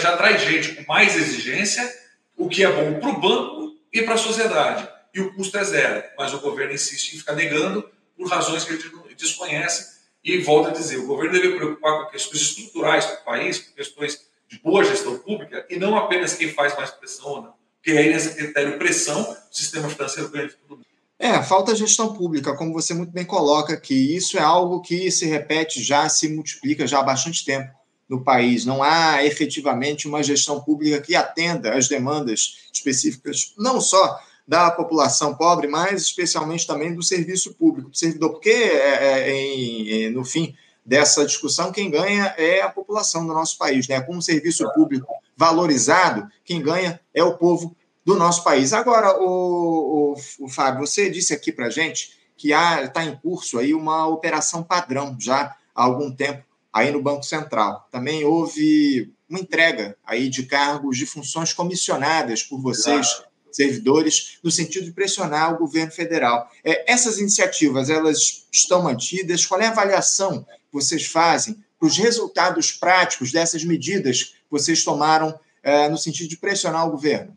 já 0.00 0.16
traz 0.16 0.42
gente 0.42 0.74
com 0.74 0.92
mais 0.92 1.16
exigência, 1.16 1.92
o 2.36 2.48
que 2.48 2.64
é 2.64 2.70
bom 2.70 2.98
para 2.98 3.10
o 3.10 3.20
banco 3.20 3.76
e 3.92 4.02
para 4.02 4.14
a 4.14 4.18
sociedade. 4.18 4.88
E 5.14 5.20
o 5.20 5.32
custo 5.34 5.56
é 5.56 5.64
zero, 5.64 6.04
mas 6.16 6.34
o 6.34 6.40
governo 6.40 6.74
insiste 6.74 7.14
em 7.14 7.18
ficar 7.18 7.34
negando 7.34 7.88
por 8.16 8.28
razões 8.28 8.64
que 8.64 8.72
a 8.72 8.76
gente 8.76 9.14
desconhece 9.16 9.98
e 10.22 10.38
volto 10.38 10.68
a 10.68 10.72
dizer, 10.72 10.98
o 10.98 11.06
governo 11.06 11.32
deve 11.32 11.56
preocupar 11.56 12.04
com 12.04 12.10
questões 12.10 12.42
estruturais 12.42 13.06
para 13.06 13.20
o 13.20 13.24
país, 13.24 13.58
com 13.58 13.74
questões 13.74 14.28
de 14.48 14.58
boa 14.58 14.84
gestão 14.84 15.18
pública, 15.18 15.64
e 15.70 15.78
não 15.78 15.96
apenas 15.96 16.34
quem 16.34 16.52
faz 16.52 16.76
mais 16.76 16.90
pressão 16.90 17.26
ou 17.26 17.42
não. 17.42 17.54
Porque 17.76 17.92
aí, 17.96 18.12
nesse 18.12 18.34
critério 18.34 18.78
pressão, 18.78 19.22
o 19.22 19.54
sistema 19.54 19.88
financeiro 19.88 20.28
ganha 20.30 20.48
de 20.48 20.56
tudo. 20.56 20.84
É, 21.18 21.42
falta 21.42 21.74
gestão 21.74 22.14
pública, 22.14 22.54
como 22.54 22.72
você 22.72 22.94
muito 22.94 23.10
bem 23.10 23.24
coloca 23.24 23.74
aqui. 23.74 24.14
Isso 24.14 24.38
é 24.38 24.40
algo 24.40 24.80
que 24.80 25.10
se 25.10 25.26
repete 25.26 25.82
já, 25.82 26.08
se 26.08 26.28
multiplica 26.28 26.86
já 26.86 27.00
há 27.00 27.02
bastante 27.02 27.44
tempo 27.44 27.72
no 28.08 28.22
país. 28.22 28.64
Não 28.64 28.82
há 28.82 29.24
efetivamente 29.24 30.06
uma 30.06 30.22
gestão 30.22 30.60
pública 30.60 31.00
que 31.00 31.16
atenda 31.16 31.74
às 31.74 31.88
demandas 31.88 32.68
específicas, 32.72 33.52
não 33.58 33.80
só 33.80 34.20
da 34.46 34.70
população 34.70 35.34
pobre, 35.34 35.66
mas 35.66 36.02
especialmente 36.02 36.66
também 36.66 36.94
do 36.94 37.02
serviço 37.02 37.52
público, 37.54 37.90
do 37.90 37.98
servidor, 37.98 38.30
porque, 38.30 38.48
é, 38.48 39.28
é, 39.28 39.30
em, 39.30 40.10
no 40.10 40.24
fim 40.24 40.54
dessa 40.86 41.26
discussão, 41.26 41.70
quem 41.70 41.90
ganha 41.90 42.34
é 42.38 42.62
a 42.62 42.70
população 42.70 43.26
do 43.26 43.34
nosso 43.34 43.58
país. 43.58 43.86
Né? 43.88 44.00
Com 44.00 44.16
um 44.16 44.22
serviço 44.22 44.66
público 44.72 45.12
valorizado, 45.36 46.26
quem 46.44 46.62
ganha 46.62 46.98
é 47.12 47.22
o 47.22 47.36
povo 47.36 47.76
do 48.08 48.16
nosso 48.16 48.42
país. 48.42 48.72
Agora, 48.72 49.20
o, 49.20 50.14
o, 50.14 50.46
o 50.46 50.48
Fábio, 50.48 50.86
você 50.86 51.10
disse 51.10 51.34
aqui 51.34 51.52
para 51.52 51.68
gente 51.68 52.16
que 52.38 52.52
está 52.54 53.04
em 53.04 53.14
curso 53.14 53.58
aí 53.58 53.74
uma 53.74 54.06
operação 54.06 54.62
padrão 54.62 55.14
já 55.20 55.54
há 55.74 55.84
algum 55.84 56.10
tempo 56.10 56.42
aí 56.72 56.90
no 56.90 57.02
Banco 57.02 57.22
Central. 57.22 57.86
Também 57.92 58.24
houve 58.24 59.12
uma 59.28 59.38
entrega 59.38 59.94
aí 60.06 60.30
de 60.30 60.44
cargos 60.44 60.96
de 60.96 61.04
funções 61.04 61.52
comissionadas 61.52 62.42
por 62.42 62.62
vocês, 62.62 63.24
servidores, 63.52 64.38
no 64.42 64.50
sentido 64.50 64.86
de 64.86 64.92
pressionar 64.92 65.52
o 65.52 65.58
governo 65.58 65.92
federal. 65.92 66.50
É, 66.64 66.90
essas 66.90 67.18
iniciativas, 67.18 67.90
elas 67.90 68.46
estão 68.50 68.84
mantidas? 68.84 69.44
Qual 69.44 69.60
é 69.60 69.66
a 69.66 69.70
avaliação 69.70 70.44
que 70.44 70.72
vocês 70.72 71.04
fazem 71.04 71.62
para 71.78 71.86
os 71.86 71.98
resultados 71.98 72.72
práticos 72.72 73.30
dessas 73.32 73.64
medidas 73.64 74.22
que 74.22 74.50
vocês 74.50 74.82
tomaram 74.82 75.38
é, 75.62 75.90
no 75.90 75.98
sentido 75.98 76.30
de 76.30 76.38
pressionar 76.38 76.88
o 76.88 76.92
governo? 76.92 77.36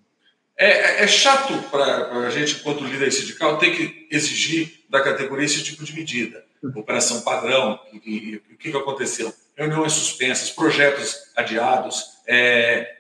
É, 0.64 1.04
é 1.04 1.08
chato 1.08 1.54
para 1.72 2.28
a 2.28 2.30
gente, 2.30 2.58
enquanto 2.60 2.84
líder 2.84 3.12
sindical, 3.12 3.58
ter 3.58 3.76
que 3.76 4.08
exigir 4.12 4.84
da 4.88 5.02
categoria 5.02 5.46
esse 5.46 5.64
tipo 5.64 5.84
de 5.84 5.92
medida. 5.94 6.46
Operação 6.76 7.22
padrão, 7.22 7.80
o 7.92 8.00
que, 8.00 8.42
que, 8.60 8.78
aconteceu? 8.78 9.34
reuniões 9.58 9.94
suspensas, 9.94 10.52
projetos 10.52 11.18
adiados, 11.36 12.12
é, 12.28 12.96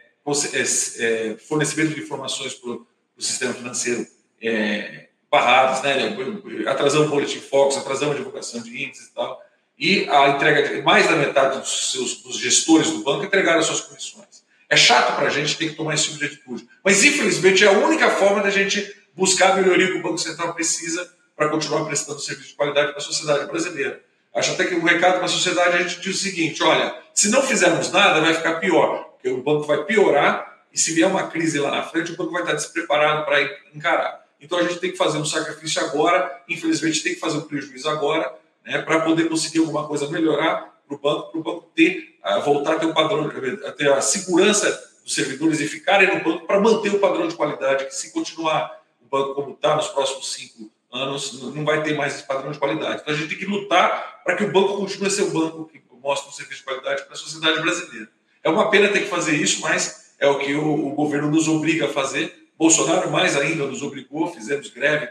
é, 0.53 0.61
é, 0.99 1.37
fornecimento 1.37 1.93
de 1.93 2.01
informações 2.01 2.55
para 2.55 2.71
o 2.71 2.87
sistema 3.19 3.53
financeiro 3.53 4.07
é, 4.41 5.07
né, 5.31 6.67
atrasando 6.67 7.05
o 7.05 7.09
boletim 7.09 7.39
Fox, 7.39 7.77
atrasando 7.77 8.13
a 8.13 8.15
divulgação 8.15 8.61
de 8.61 8.83
índices 8.83 9.07
e 9.07 9.13
tal, 9.13 9.39
e 9.77 10.09
a 10.09 10.29
entrega 10.29 10.67
de 10.67 10.81
mais 10.81 11.07
da 11.07 11.15
metade 11.15 11.59
dos, 11.59 11.91
seus, 11.91 12.21
dos 12.21 12.37
gestores 12.37 12.89
do 12.89 13.03
banco 13.03 13.23
entregaram 13.23 13.59
as 13.59 13.67
suas 13.67 13.81
comissões. 13.81 14.40
É 14.71 14.77
chato 14.77 15.17
para 15.17 15.27
a 15.27 15.29
gente 15.29 15.57
ter 15.57 15.71
que 15.71 15.75
tomar 15.75 15.95
esse 15.95 16.05
tipo 16.05 16.19
de 16.19 16.25
atitude, 16.27 16.65
mas 16.81 17.03
infelizmente 17.03 17.61
é 17.61 17.67
a 17.67 17.71
única 17.71 18.09
forma 18.09 18.41
da 18.41 18.49
gente 18.49 18.89
buscar 19.13 19.51
a 19.51 19.55
melhoria 19.57 19.87
que 19.87 19.97
o 19.97 20.01
Banco 20.01 20.17
Central 20.17 20.53
precisa 20.53 21.11
para 21.35 21.49
continuar 21.49 21.83
prestando 21.83 22.21
serviço 22.21 22.51
de 22.51 22.55
qualidade 22.55 22.91
para 22.91 22.99
a 22.99 23.01
sociedade 23.01 23.47
brasileira. 23.47 24.01
Acho 24.33 24.53
até 24.53 24.63
que 24.63 24.75
o 24.75 24.81
recado 24.81 25.15
para 25.15 25.25
a 25.25 25.27
sociedade 25.27 25.75
a 25.75 25.81
gente 25.81 25.99
diz 25.99 26.15
o 26.15 26.17
seguinte: 26.17 26.63
olha, 26.63 26.95
se 27.13 27.27
não 27.29 27.43
fizermos 27.43 27.91
nada, 27.91 28.21
vai 28.21 28.33
ficar 28.33 28.61
pior, 28.61 29.09
porque 29.11 29.27
o 29.27 29.43
banco 29.43 29.63
vai 29.63 29.83
piorar 29.83 30.63
e 30.71 30.79
se 30.79 30.93
vier 30.93 31.09
uma 31.09 31.27
crise 31.27 31.59
lá 31.59 31.69
na 31.69 31.83
frente, 31.83 32.13
o 32.13 32.15
banco 32.15 32.31
vai 32.31 32.43
estar 32.43 32.53
despreparado 32.53 33.25
para 33.25 33.41
encarar. 33.75 34.25
Então 34.39 34.57
a 34.57 34.63
gente 34.63 34.79
tem 34.79 34.91
que 34.91 34.97
fazer 34.97 35.17
um 35.17 35.25
sacrifício 35.25 35.83
agora, 35.83 36.43
infelizmente 36.47 37.03
tem 37.03 37.13
que 37.13 37.19
fazer 37.19 37.39
um 37.39 37.41
prejuízo 37.41 37.89
agora, 37.89 38.33
né, 38.65 38.81
para 38.81 39.01
poder 39.01 39.27
conseguir 39.27 39.59
alguma 39.59 39.85
coisa 39.85 40.07
melhorar 40.07 40.70
para 40.91 40.95
o 40.95 40.99
banco, 40.99 41.31
para 41.31 41.39
o 41.39 41.43
banco 41.43 41.71
ter, 41.75 42.15
voltar 42.43 42.73
a 42.73 42.79
ter 42.79 42.85
o 42.85 42.93
padrão, 42.93 43.31
a 43.65 43.71
ter 43.71 43.91
a 43.91 44.01
segurança 44.01 44.69
dos 45.03 45.13
servidores 45.13 45.59
e 45.59 45.67
ficarem 45.67 46.07
no 46.07 46.23
banco 46.23 46.45
para 46.45 46.59
manter 46.59 46.93
o 46.93 46.99
padrão 46.99 47.27
de 47.27 47.35
qualidade, 47.35 47.85
que 47.85 47.95
se 47.95 48.11
continuar 48.11 48.81
o 49.01 49.05
banco 49.05 49.35
como 49.35 49.51
está 49.51 49.75
nos 49.75 49.87
próximos 49.87 50.31
cinco 50.33 50.71
anos, 50.91 51.41
não 51.41 51.63
vai 51.63 51.81
ter 51.83 51.95
mais 51.95 52.15
esse 52.15 52.27
padrão 52.27 52.51
de 52.51 52.59
qualidade. 52.59 53.01
Então 53.01 53.13
a 53.13 53.17
gente 53.17 53.29
tem 53.29 53.37
que 53.37 53.45
lutar 53.45 54.21
para 54.23 54.35
que 54.35 54.43
o 54.43 54.51
banco 54.51 54.77
continue 54.77 55.07
a 55.07 55.11
ser 55.11 55.23
o 55.23 55.31
banco 55.31 55.65
que 55.65 55.81
mostra 56.01 56.29
um 56.29 56.33
serviço 56.33 56.59
de 56.59 56.65
qualidade 56.65 57.03
para 57.03 57.13
a 57.13 57.17
sociedade 57.17 57.61
brasileira. 57.61 58.09
É 58.43 58.49
uma 58.49 58.69
pena 58.69 58.89
ter 58.89 59.01
que 59.01 59.07
fazer 59.07 59.35
isso, 59.35 59.61
mas 59.61 60.15
é 60.19 60.27
o 60.27 60.39
que 60.39 60.53
o, 60.55 60.87
o 60.87 60.91
governo 60.91 61.29
nos 61.29 61.47
obriga 61.47 61.85
a 61.85 61.89
fazer. 61.89 62.49
Bolsonaro 62.57 63.09
mais 63.09 63.37
ainda 63.37 63.65
nos 63.65 63.81
obrigou, 63.81 64.31
fizemos 64.33 64.69
greve, 64.69 65.09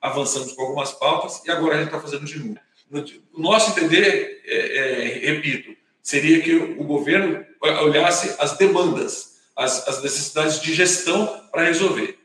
avançamos 0.00 0.52
com 0.52 0.62
algumas 0.62 0.92
pautas 0.92 1.42
e 1.44 1.50
agora 1.50 1.74
a 1.74 1.78
gente 1.78 1.86
está 1.86 2.00
fazendo 2.00 2.24
de 2.24 2.38
novo. 2.38 2.58
O 3.32 3.40
nosso 3.40 3.70
entender, 3.70 4.42
é, 4.46 4.78
é, 4.78 5.32
repito, 5.32 5.74
seria 6.02 6.40
que 6.40 6.54
o 6.54 6.84
governo 6.84 7.44
olhasse 7.60 8.34
as 8.38 8.56
demandas, 8.56 9.34
as, 9.56 9.88
as 9.88 10.02
necessidades 10.02 10.60
de 10.60 10.74
gestão 10.74 11.42
para 11.50 11.64
resolver. 11.64 12.18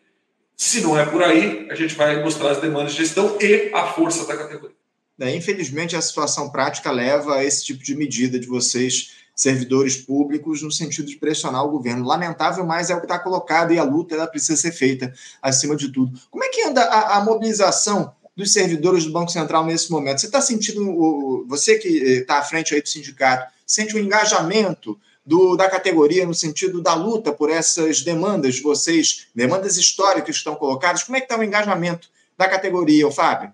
Se 0.56 0.82
não 0.82 0.98
é 0.98 1.06
por 1.06 1.24
aí, 1.24 1.68
a 1.72 1.76
gente 1.76 1.96
vai 1.96 2.22
mostrar 2.22 2.52
as 2.52 2.60
demandas 2.60 2.92
de 2.92 2.98
gestão 2.98 3.38
e 3.40 3.72
a 3.74 3.88
força 3.94 4.26
da 4.26 4.36
categoria. 4.36 4.76
É, 5.20 5.34
infelizmente, 5.36 5.96
a 5.96 6.02
situação 6.02 6.50
prática 6.50 6.92
leva 6.92 7.36
a 7.36 7.44
esse 7.44 7.66
tipo 7.66 7.84
de 7.84 7.96
medida 7.96 8.40
de 8.40 8.48
vocês, 8.48 9.16
servidores 9.36 9.96
públicos, 9.96 10.62
no 10.62 10.72
sentido 10.72 11.08
de 11.08 11.18
pressionar 11.18 11.64
o 11.64 11.72
governo. 11.72 12.06
Lamentável, 12.06 12.66
mas 12.66 12.90
é 12.90 12.96
o 12.96 13.00
que 13.00 13.06
está 13.06 13.18
colocado 13.18 13.74
e 13.74 13.80
a 13.80 13.84
luta 13.84 14.16
ela 14.16 14.28
precisa 14.28 14.58
ser 14.58 14.74
feita 14.74 15.14
acima 15.42 15.76
de 15.76 15.90
tudo. 15.90 16.20
Como 16.30 16.44
é 16.44 16.50
que 16.50 16.64
anda 16.64 16.84
a, 16.84 17.18
a 17.18 17.24
mobilização 17.24 18.14
dos 18.40 18.54
servidores 18.54 19.04
do 19.04 19.12
Banco 19.12 19.30
Central 19.30 19.66
nesse 19.66 19.92
momento? 19.92 20.22
Você 20.22 20.28
está 20.28 20.40
sentindo, 20.40 21.46
você 21.48 21.78
que 21.78 21.90
está 21.90 22.40
à 22.40 22.42
frente 22.42 22.74
aí 22.74 22.82
do 22.82 22.88
sindicato, 22.88 23.52
sente 23.68 23.96
um 23.96 24.00
engajamento 24.00 24.98
do, 25.26 25.58
da 25.58 25.70
categoria 25.70 26.26
no 26.26 26.34
sentido 26.34 26.82
da 26.82 26.96
luta 26.96 27.34
por 27.34 27.50
essas 27.50 28.02
demandas 28.02 28.56
de 28.56 28.62
vocês, 28.62 29.28
demandas 29.36 29.78
históricas 29.78 30.24
que 30.24 30.32
estão 30.32 30.56
colocadas. 30.56 31.04
Como 31.04 31.18
é 31.18 31.20
que 31.20 31.26
está 31.26 31.38
o 31.38 31.44
engajamento 31.44 32.08
da 32.38 32.48
categoria, 32.48 33.12
Fábio? 33.12 33.54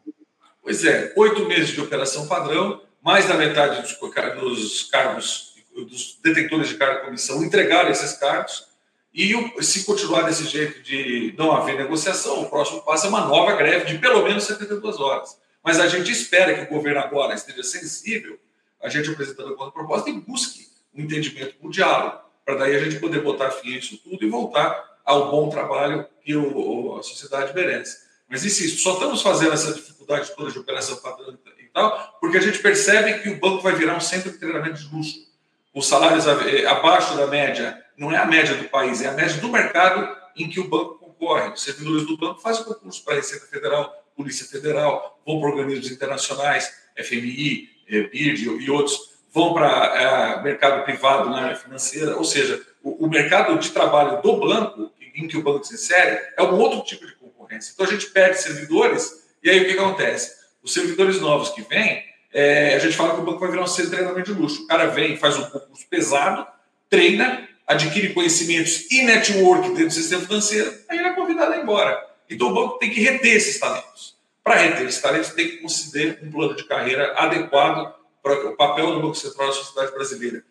Pois 0.61 0.85
é, 0.85 1.11
oito 1.17 1.45
meses 1.47 1.69
de 1.69 1.81
operação 1.81 2.27
padrão, 2.27 2.81
mais 3.03 3.27
da 3.27 3.35
metade 3.35 3.81
dos, 3.81 3.97
dos 4.39 4.83
cargos, 4.83 5.55
dos 5.75 6.19
detentores 6.23 6.69
de 6.69 6.75
cargo 6.75 7.05
comissão 7.05 7.43
entregaram 7.43 7.89
esses 7.89 8.13
cargos, 8.13 8.67
e 9.15 9.63
se 9.63 9.85
continuar 9.85 10.23
desse 10.23 10.43
jeito 10.43 10.83
de 10.83 11.33
não 11.37 11.53
haver 11.53 11.77
negociação, 11.77 12.41
o 12.41 12.49
próximo 12.49 12.81
passo 12.81 13.05
é 13.05 13.09
uma 13.09 13.21
nova 13.21 13.55
greve 13.55 13.85
de 13.85 13.97
pelo 13.97 14.21
menos 14.23 14.43
72 14.43 14.99
horas. 14.99 15.39
Mas 15.63 15.79
a 15.79 15.87
gente 15.87 16.11
espera 16.11 16.53
que 16.53 16.63
o 16.63 16.75
governo 16.75 16.99
agora 16.99 17.33
esteja 17.33 17.63
sensível, 17.63 18.37
a 18.83 18.89
gente 18.89 19.09
apresentando 19.09 19.53
a 19.63 19.71
proposta 19.71 20.09
e 20.09 20.13
busque 20.13 20.67
um 20.93 21.03
entendimento 21.03 21.55
o 21.61 21.69
diálogo, 21.69 22.19
para 22.43 22.55
daí 22.55 22.75
a 22.75 22.83
gente 22.83 22.99
poder 22.99 23.21
botar 23.21 23.51
fim 23.51 23.73
a 23.73 23.77
isso 23.77 23.97
tudo 24.03 24.25
e 24.25 24.29
voltar 24.29 24.99
ao 25.05 25.31
bom 25.31 25.49
trabalho 25.49 26.05
que 26.21 26.35
o, 26.35 26.97
a 26.99 27.03
sociedade 27.03 27.53
merece. 27.55 28.03
Mas 28.27 28.43
insisto, 28.43 28.81
só 28.81 28.95
estamos 28.95 29.21
fazendo 29.21 29.53
essa 29.53 29.73
dificuldade 29.73 30.29
toda 30.35 30.51
de 30.51 30.59
operação 30.59 30.97
padrão 30.97 31.37
e 31.57 31.65
tal, 31.67 32.17
porque 32.19 32.37
a 32.37 32.41
gente 32.41 32.59
percebe 32.59 33.19
que 33.19 33.29
o 33.29 33.39
banco 33.39 33.63
vai 33.63 33.75
virar 33.75 33.95
um 33.95 34.01
centro 34.01 34.29
de 34.29 34.37
treinamento 34.37 34.81
de 34.81 34.93
luxo. 34.93 35.25
Os 35.73 35.87
salários 35.87 36.27
eh, 36.27 36.65
abaixo 36.65 37.15
da 37.15 37.27
média, 37.27 37.84
não 37.97 38.11
é 38.11 38.17
a 38.17 38.25
média 38.25 38.55
do 38.55 38.69
país, 38.69 39.01
é 39.01 39.07
a 39.07 39.13
média 39.13 39.39
do 39.39 39.49
mercado 39.49 40.07
em 40.35 40.49
que 40.49 40.59
o 40.59 40.67
banco 40.67 40.95
concorre. 40.95 41.53
Os 41.53 41.63
servidores 41.63 42.05
do 42.05 42.17
banco 42.17 42.41
fazem 42.41 42.63
concurso 42.63 43.03
para 43.03 43.13
a 43.13 43.17
Receita 43.17 43.45
Federal, 43.45 43.93
Polícia 44.15 44.45
Federal, 44.45 45.19
vão 45.25 45.39
para 45.39 45.49
organismos 45.49 45.91
internacionais, 45.91 46.73
FMI, 46.97 47.69
eh, 47.87 48.03
BIRD 48.03 48.63
e 48.63 48.69
outros 48.69 49.15
vão 49.35 49.53
para 49.53 49.67
é, 49.67 50.43
mercado 50.43 50.85
privado 50.85 51.29
na 51.29 51.41
área 51.41 51.55
financeira, 51.57 52.15
ou 52.15 52.23
seja, 52.23 52.65
o, 52.81 53.05
o, 53.05 53.09
mercado 53.09 53.59
de 53.59 53.69
trabalho 53.71 54.21
do 54.21 54.37
banco, 54.37 54.93
em 55.13 55.27
que 55.27 55.35
o 55.35 55.43
banco 55.43 55.65
se 55.65 55.73
insere, 55.73 56.21
é 56.37 56.41
um 56.41 56.57
outro 56.57 56.81
tipo 56.83 57.05
de 57.05 57.13
concorrência. 57.15 57.73
Então 57.73 57.85
a 57.85 57.89
gente 57.89 58.05
perde 58.11 58.41
servidores, 58.41 59.25
e 59.43 59.49
aí 59.49 59.59
o 59.59 59.65
que 59.65 59.77
acontece? 59.77 60.33
Os 60.63 60.73
servidores 60.73 61.19
novos 61.19 61.49
que 61.49 61.61
vêm, 61.63 62.01
é, 62.33 62.75
a 62.75 62.79
gente 62.79 62.95
fala 62.95 63.13
que 63.13 63.19
o 63.19 63.25
banco 63.25 63.39
vai 63.39 63.51
virar 63.51 63.63
um 63.63 63.67
centro 63.67 63.91
de 63.91 63.97
treinamento 63.97 64.33
de 64.33 64.39
luxo. 64.39 64.63
O 64.63 64.67
cara 64.67 64.87
vem, 64.87 65.17
faz 65.17 65.37
um 65.37 65.49
concurso 65.49 65.85
pesado, 65.89 66.47
treina, 66.89 67.47
adquire 67.67 68.13
conhecimentos 68.13 68.89
e 68.91 69.03
network 69.03 69.69
dentro 69.69 69.87
do 69.87 69.93
sistema 69.93 70.21
financeiro, 70.23 70.73
aí 70.87 70.99
ele 70.99 71.07
é 71.07 71.13
convidado 71.13 71.53
a 71.53 71.57
ir 71.57 71.63
embora. 71.63 72.05
Então 72.29 72.49
o 72.49 72.53
banco 72.53 72.77
tem 72.77 72.89
que 72.89 73.01
reter 73.01 73.35
esses 73.35 73.59
talentos. 73.59 74.15
Para 74.43 74.55
reter 74.55 74.85
esses 74.87 75.01
talentos, 75.01 75.31
tem 75.31 75.49
que 75.49 75.57
conceder 75.57 76.19
um 76.21 76.31
plano 76.31 76.55
de 76.55 76.63
carreira 76.65 77.13
adequado 77.17 77.93
para 78.21 78.49
o 78.49 78.55
papel 78.55 78.91
do 78.93 79.01
Banco 79.01 79.15
Central 79.15 79.47
na 79.47 79.53
sociedade 79.53 79.91
brasileira. 79.91 80.43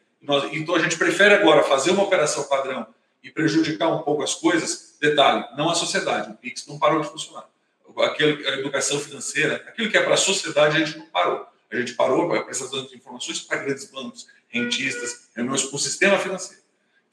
Então 0.53 0.75
a 0.75 0.79
gente 0.79 0.97
prefere 0.97 1.35
agora 1.35 1.63
fazer 1.63 1.91
uma 1.91 2.03
operação 2.03 2.45
padrão 2.45 2.87
e 3.23 3.31
prejudicar 3.31 3.89
um 3.89 4.03
pouco 4.03 4.23
as 4.23 4.35
coisas. 4.35 4.97
Detalhe, 5.01 5.45
não 5.57 5.69
a 5.69 5.75
sociedade, 5.75 6.31
o 6.31 6.35
PIX 6.35 6.67
não 6.67 6.79
parou 6.79 7.01
de 7.01 7.09
funcionar. 7.09 7.45
Aquilo, 7.99 8.49
a 8.49 8.53
educação 8.59 8.99
financeira, 8.99 9.57
aquilo 9.69 9.91
que 9.91 9.97
é 9.97 10.03
para 10.03 10.15
a 10.15 10.17
sociedade, 10.17 10.77
a 10.77 10.85
gente 10.85 10.99
não 10.99 11.07
parou. 11.07 11.47
A 11.71 11.77
gente 11.77 11.95
parou 11.95 12.29
para 12.29 12.43
prestação 12.43 12.85
de 12.87 12.97
informações 12.97 13.41
para 13.41 13.59
grandes 13.59 13.91
bancos, 13.91 14.27
rentistas, 14.49 15.29
reuniões 15.35 15.65
com 15.65 15.77
o 15.77 15.79
sistema 15.79 16.19
financeiro. 16.19 16.64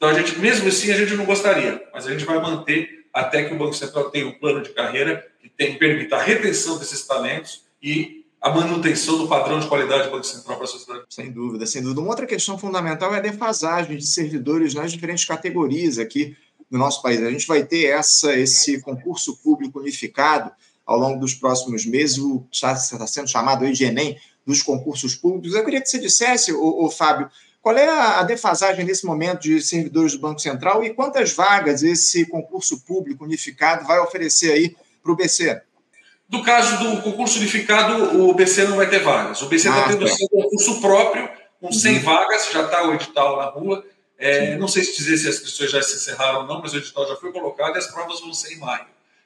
Então, 0.01 0.09
a 0.09 0.19
gente, 0.19 0.39
mesmo 0.39 0.67
assim, 0.67 0.91
a 0.91 0.97
gente 0.97 1.13
não 1.13 1.25
gostaria, 1.25 1.79
mas 1.93 2.07
a 2.07 2.11
gente 2.11 2.25
vai 2.25 2.41
manter 2.41 3.05
até 3.13 3.43
que 3.43 3.53
o 3.53 3.57
Banco 3.59 3.75
Central 3.75 4.09
tenha 4.09 4.25
um 4.25 4.31
plano 4.31 4.63
de 4.63 4.69
carreira 4.69 5.23
que 5.39 5.47
tem, 5.47 5.77
permita 5.77 6.15
a 6.15 6.23
retenção 6.23 6.79
desses 6.79 7.05
talentos 7.05 7.65
e 7.83 8.25
a 8.41 8.49
manutenção 8.49 9.19
do 9.19 9.27
padrão 9.27 9.59
de 9.59 9.67
qualidade 9.67 10.05
do 10.05 10.09
Banco 10.09 10.23
Central 10.23 10.55
para 10.55 10.65
a 10.65 10.67
sociedade. 10.67 11.05
Sem 11.07 11.31
dúvida, 11.31 11.67
sem 11.67 11.83
dúvida. 11.83 12.01
Uma 12.01 12.09
outra 12.09 12.25
questão 12.25 12.57
fundamental 12.57 13.13
é 13.13 13.19
a 13.19 13.21
defasagem 13.21 13.95
de 13.95 14.07
servidores 14.07 14.73
nas 14.73 14.91
diferentes 14.91 15.23
categorias 15.23 15.99
aqui 15.99 16.35
no 16.71 16.79
nosso 16.79 16.99
país. 17.03 17.21
A 17.21 17.29
gente 17.29 17.45
vai 17.45 17.63
ter 17.63 17.85
essa, 17.85 18.35
esse 18.35 18.81
concurso 18.81 19.37
público 19.43 19.79
unificado 19.79 20.51
ao 20.83 20.97
longo 20.97 21.19
dos 21.19 21.35
próximos 21.35 21.85
meses, 21.85 22.17
o 22.17 22.39
que 22.49 22.55
está 22.55 22.75
sendo 22.75 23.29
chamado 23.29 23.65
aí 23.65 23.71
de 23.71 23.83
Enem 23.83 24.17
dos 24.47 24.63
concursos 24.63 25.13
públicos. 25.13 25.53
Eu 25.53 25.63
queria 25.63 25.79
que 25.79 25.87
você 25.87 25.99
dissesse, 25.99 26.51
o, 26.51 26.89
Fábio, 26.89 27.29
qual 27.61 27.77
é 27.77 27.87
a 27.87 28.23
defasagem 28.23 28.83
nesse 28.83 29.05
momento 29.05 29.41
de 29.41 29.61
servidores 29.61 30.13
do 30.13 30.19
Banco 30.19 30.39
Central 30.39 30.83
e 30.83 30.93
quantas 30.93 31.31
vagas 31.31 31.83
esse 31.83 32.25
concurso 32.25 32.81
público 32.81 33.23
unificado 33.23 33.85
vai 33.85 33.99
oferecer 33.99 34.51
aí 34.51 34.75
para 35.03 35.11
o 35.11 35.15
BC? 35.15 35.61
Do 36.27 36.41
caso 36.41 36.79
do 36.79 37.01
concurso 37.01 37.37
unificado, 37.37 38.19
o 38.21 38.33
BC 38.33 38.63
não 38.63 38.77
vai 38.77 38.89
ter 38.89 38.99
vagas. 38.99 39.41
O 39.41 39.47
BC 39.47 39.67
está 39.67 39.85
ah, 39.85 39.89
tendo 39.89 40.07
tá. 40.07 40.15
seu 40.15 40.29
concurso 40.29 40.81
próprio, 40.81 41.29
com 41.59 41.71
100 41.71 41.97
uhum. 41.97 42.03
vagas, 42.03 42.49
já 42.51 42.63
está 42.63 42.87
o 42.87 42.93
edital 42.95 43.37
na 43.37 43.45
rua. 43.45 43.85
É, 44.17 44.55
não 44.55 44.67
sei 44.67 44.83
se 44.83 44.95
dizer 44.95 45.17
se 45.17 45.27
as 45.27 45.35
inscrições 45.35 45.71
já 45.71 45.81
se 45.81 45.97
encerraram 45.97 46.41
ou 46.41 46.47
não, 46.47 46.61
mas 46.61 46.73
o 46.73 46.77
edital 46.77 47.07
já 47.07 47.15
foi 47.15 47.31
colocado 47.31 47.75
e 47.75 47.77
as 47.77 47.87
provas 47.87 48.21
vão 48.21 48.33
ser 48.33 48.53
em 48.53 48.59
maio. 48.59 48.85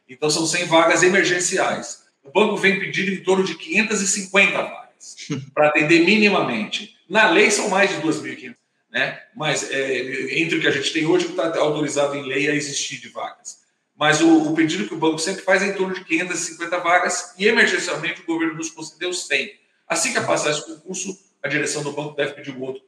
Então, 0.10 0.30
são 0.30 0.46
100 0.46 0.66
vagas 0.66 1.04
emergenciais. 1.04 2.04
O 2.24 2.32
banco 2.32 2.58
vem 2.58 2.80
pedindo 2.80 3.12
em 3.12 3.24
torno 3.24 3.44
de 3.44 3.56
550 3.56 4.62
vagas 4.62 5.16
para 5.54 5.68
atender 5.68 6.04
minimamente. 6.04 6.95
Na 7.10 7.30
lei, 7.30 7.52
são 7.52 7.70
mais 7.70 7.90
de 7.90 8.02
2.500, 8.02 8.56
né? 8.92 9.20
mas 9.36 9.70
é, 9.72 10.40
entre 10.40 10.58
o 10.58 10.62
que 10.62 10.68
a 10.68 10.72
gente 10.72 10.92
tem 10.92 11.06
hoje, 11.06 11.26
que 11.26 11.32
está 11.32 11.58
autorizado 11.60 12.16
em 12.16 12.26
lei 12.26 12.50
a 12.50 12.56
existir 12.56 13.00
de 13.00 13.10
vagas. 13.10 13.64
Mas 13.98 14.20
o, 14.22 14.52
o, 14.52 14.56
pedido 14.56 14.88
que 14.88 14.94
o 14.94 14.98
banco 14.98 15.20
sempre 15.20 15.44
faz 15.44 15.62
é 15.62 15.68
em 15.68 15.74
torno 15.74 15.94
de 15.94 16.04
550 16.04 16.80
vagas 16.80 17.34
e, 17.38 17.48
emergencialmente, 17.48 18.22
o 18.22 18.26
governo 18.26 18.56
nos 18.56 18.70
concedeu 18.70 19.14
100. 19.14 19.52
Assim 19.88 20.12
que 20.12 20.20
passar 20.22 20.52
esse 20.52 20.66
concurso, 20.66 21.18
a 21.42 21.48
direção 21.48 21.84
do 21.84 21.92
banco 21.92 22.16
deve 22.16 22.34
pedir 22.34 22.52
o 22.52 22.62
outro 22.62 22.84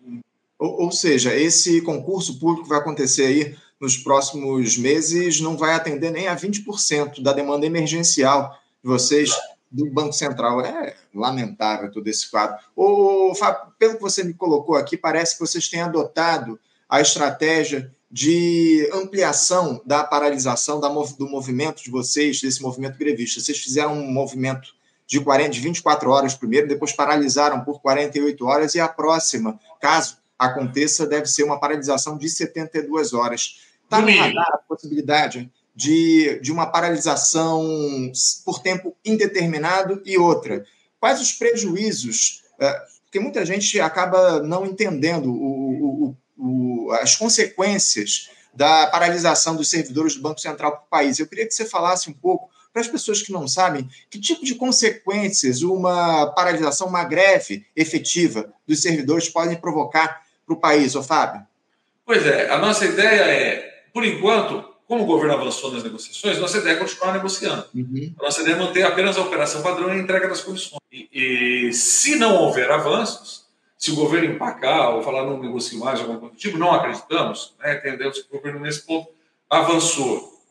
ou, 0.60 0.84
ou 0.84 0.92
seja, 0.92 1.36
esse 1.36 1.82
concurso 1.82 2.40
público 2.40 2.68
vai 2.68 2.80
acontecer 2.80 3.26
aí 3.26 3.56
nos 3.80 3.96
próximos 3.96 4.76
meses 4.76 5.40
não 5.40 5.56
vai 5.56 5.76
atender 5.76 6.12
nem 6.12 6.28
a 6.28 6.36
20% 6.36 7.22
da 7.22 7.32
demanda 7.32 7.66
emergencial 7.66 8.60
de 8.84 8.90
vocês 8.90 9.32
do 9.72 9.90
Banco 9.92 10.14
Central. 10.14 10.62
É 10.62 10.96
lamentável 11.14 11.92
todo 11.92 12.08
esse 12.08 12.30
quadro. 12.30 12.58
Ô, 12.76 13.34
Fábio, 13.36 13.74
pelo 13.78 13.96
que 13.96 14.02
você 14.02 14.24
me 14.24 14.34
colocou 14.34 14.76
aqui, 14.76 14.98
parece 14.98 15.34
que 15.34 15.40
vocês 15.40 15.68
têm 15.68 15.82
adotado 15.82 16.60
a 16.90 17.02
estratégia 17.02 17.92
de 18.10 18.90
ampliação 18.94 19.82
da 19.86 20.04
paralisação 20.04 20.80
da, 20.80 20.88
do 20.88 21.28
movimento 21.28 21.84
de 21.84 21.92
vocês, 21.92 22.42
desse 22.42 22.62
movimento 22.62 22.98
grevista. 22.98 23.42
Vocês 23.42 23.58
fizeram 23.58 23.94
um 23.94 24.12
movimento 24.12 24.70
de, 25.06 25.20
40, 25.20 25.50
de 25.50 25.60
24 25.60 26.10
horas 26.10 26.34
primeiro, 26.34 26.68
depois 26.68 26.94
paralisaram 26.94 27.64
por 27.64 27.82
48 27.82 28.46
horas, 28.46 28.76
e 28.76 28.80
a 28.80 28.88
próxima, 28.88 29.60
caso 29.82 30.18
aconteça, 30.38 31.08
deve 31.08 31.26
ser 31.26 31.44
uma 31.44 31.60
paralisação 31.60 32.18
de 32.18 32.30
72 32.30 33.14
horas. 33.14 33.62
Está 33.84 34.02
no 34.02 34.12
radar 34.16 34.52
a 34.54 34.58
possibilidade 34.58 35.50
de, 35.78 36.40
de 36.42 36.52
uma 36.52 36.66
paralisação 36.66 37.64
por 38.44 38.60
tempo 38.64 38.98
indeterminado 39.06 40.02
e 40.04 40.18
outra. 40.18 40.66
Quais 41.00 41.22
os 41.22 41.32
prejuízos? 41.32 42.42
É, 42.60 42.82
porque 43.04 43.20
muita 43.20 43.46
gente 43.46 43.80
acaba 43.80 44.42
não 44.42 44.66
entendendo 44.66 45.32
o, 45.32 46.16
o, 46.36 46.86
o, 46.88 46.92
as 46.94 47.16
consequências 47.16 48.32
da 48.56 48.88
paralisação 48.88 49.56
dos 49.56 49.70
servidores 49.70 50.16
do 50.16 50.22
Banco 50.24 50.42
Central 50.42 50.72
para 50.72 50.82
o 50.82 50.90
país. 50.90 51.20
Eu 51.20 51.28
queria 51.28 51.46
que 51.46 51.54
você 51.54 51.64
falasse 51.64 52.10
um 52.10 52.14
pouco 52.14 52.50
para 52.74 52.82
as 52.82 52.88
pessoas 52.88 53.22
que 53.22 53.32
não 53.32 53.48
sabem, 53.48 53.88
que 54.10 54.20
tipo 54.20 54.44
de 54.44 54.56
consequências 54.56 55.62
uma 55.62 56.26
paralisação, 56.32 56.88
uma 56.88 57.04
greve 57.04 57.68
efetiva 57.76 58.52
dos 58.68 58.82
servidores 58.82 59.30
podem 59.30 59.56
provocar 59.56 60.24
para 60.44 60.56
o 60.56 60.60
país, 60.60 60.96
ô 60.96 61.04
Fábio? 61.04 61.46
Pois 62.04 62.26
é, 62.26 62.50
a 62.50 62.58
nossa 62.58 62.84
ideia 62.86 63.22
é, 63.22 63.84
por 63.94 64.04
enquanto, 64.04 64.67
como 64.88 65.04
o 65.04 65.06
governo 65.06 65.34
avançou 65.34 65.72
nas 65.72 65.84
negociações, 65.84 66.40
nossa 66.40 66.60
ideia 66.60 66.76
é 66.76 66.80
continuar 66.80 67.12
negociando. 67.12 67.66
Uhum. 67.76 68.14
A 68.20 68.24
nossa 68.24 68.42
ideia 68.42 68.56
é 68.56 68.60
manter 68.60 68.84
apenas 68.84 69.18
a 69.18 69.22
operação 69.22 69.62
padrão 69.62 69.90
e 69.90 69.92
a 69.92 69.98
entrega 69.98 70.30
das 70.30 70.42
condições. 70.42 70.80
E, 70.92 71.10
e, 71.12 71.74
se 71.74 72.16
não 72.16 72.38
houver 72.38 72.72
avanços, 72.72 73.46
se 73.78 73.92
o 73.92 73.96
governo 73.96 74.34
empacar 74.34 74.96
ou 74.96 75.04
falar 75.04 75.26
não 75.26 75.42
negocio 75.42 75.78
mais, 75.78 76.00
algum 76.00 76.18
coisa 76.18 76.34
do 76.34 76.40
tipo, 76.40 76.58
não 76.58 76.72
acreditamos, 76.72 77.54
né, 77.60 77.78
entendemos 77.78 78.20
que 78.20 78.28
o 78.34 78.38
governo 78.38 78.62
nesse 78.62 78.86
ponto 78.86 79.10
avançou 79.50 80.42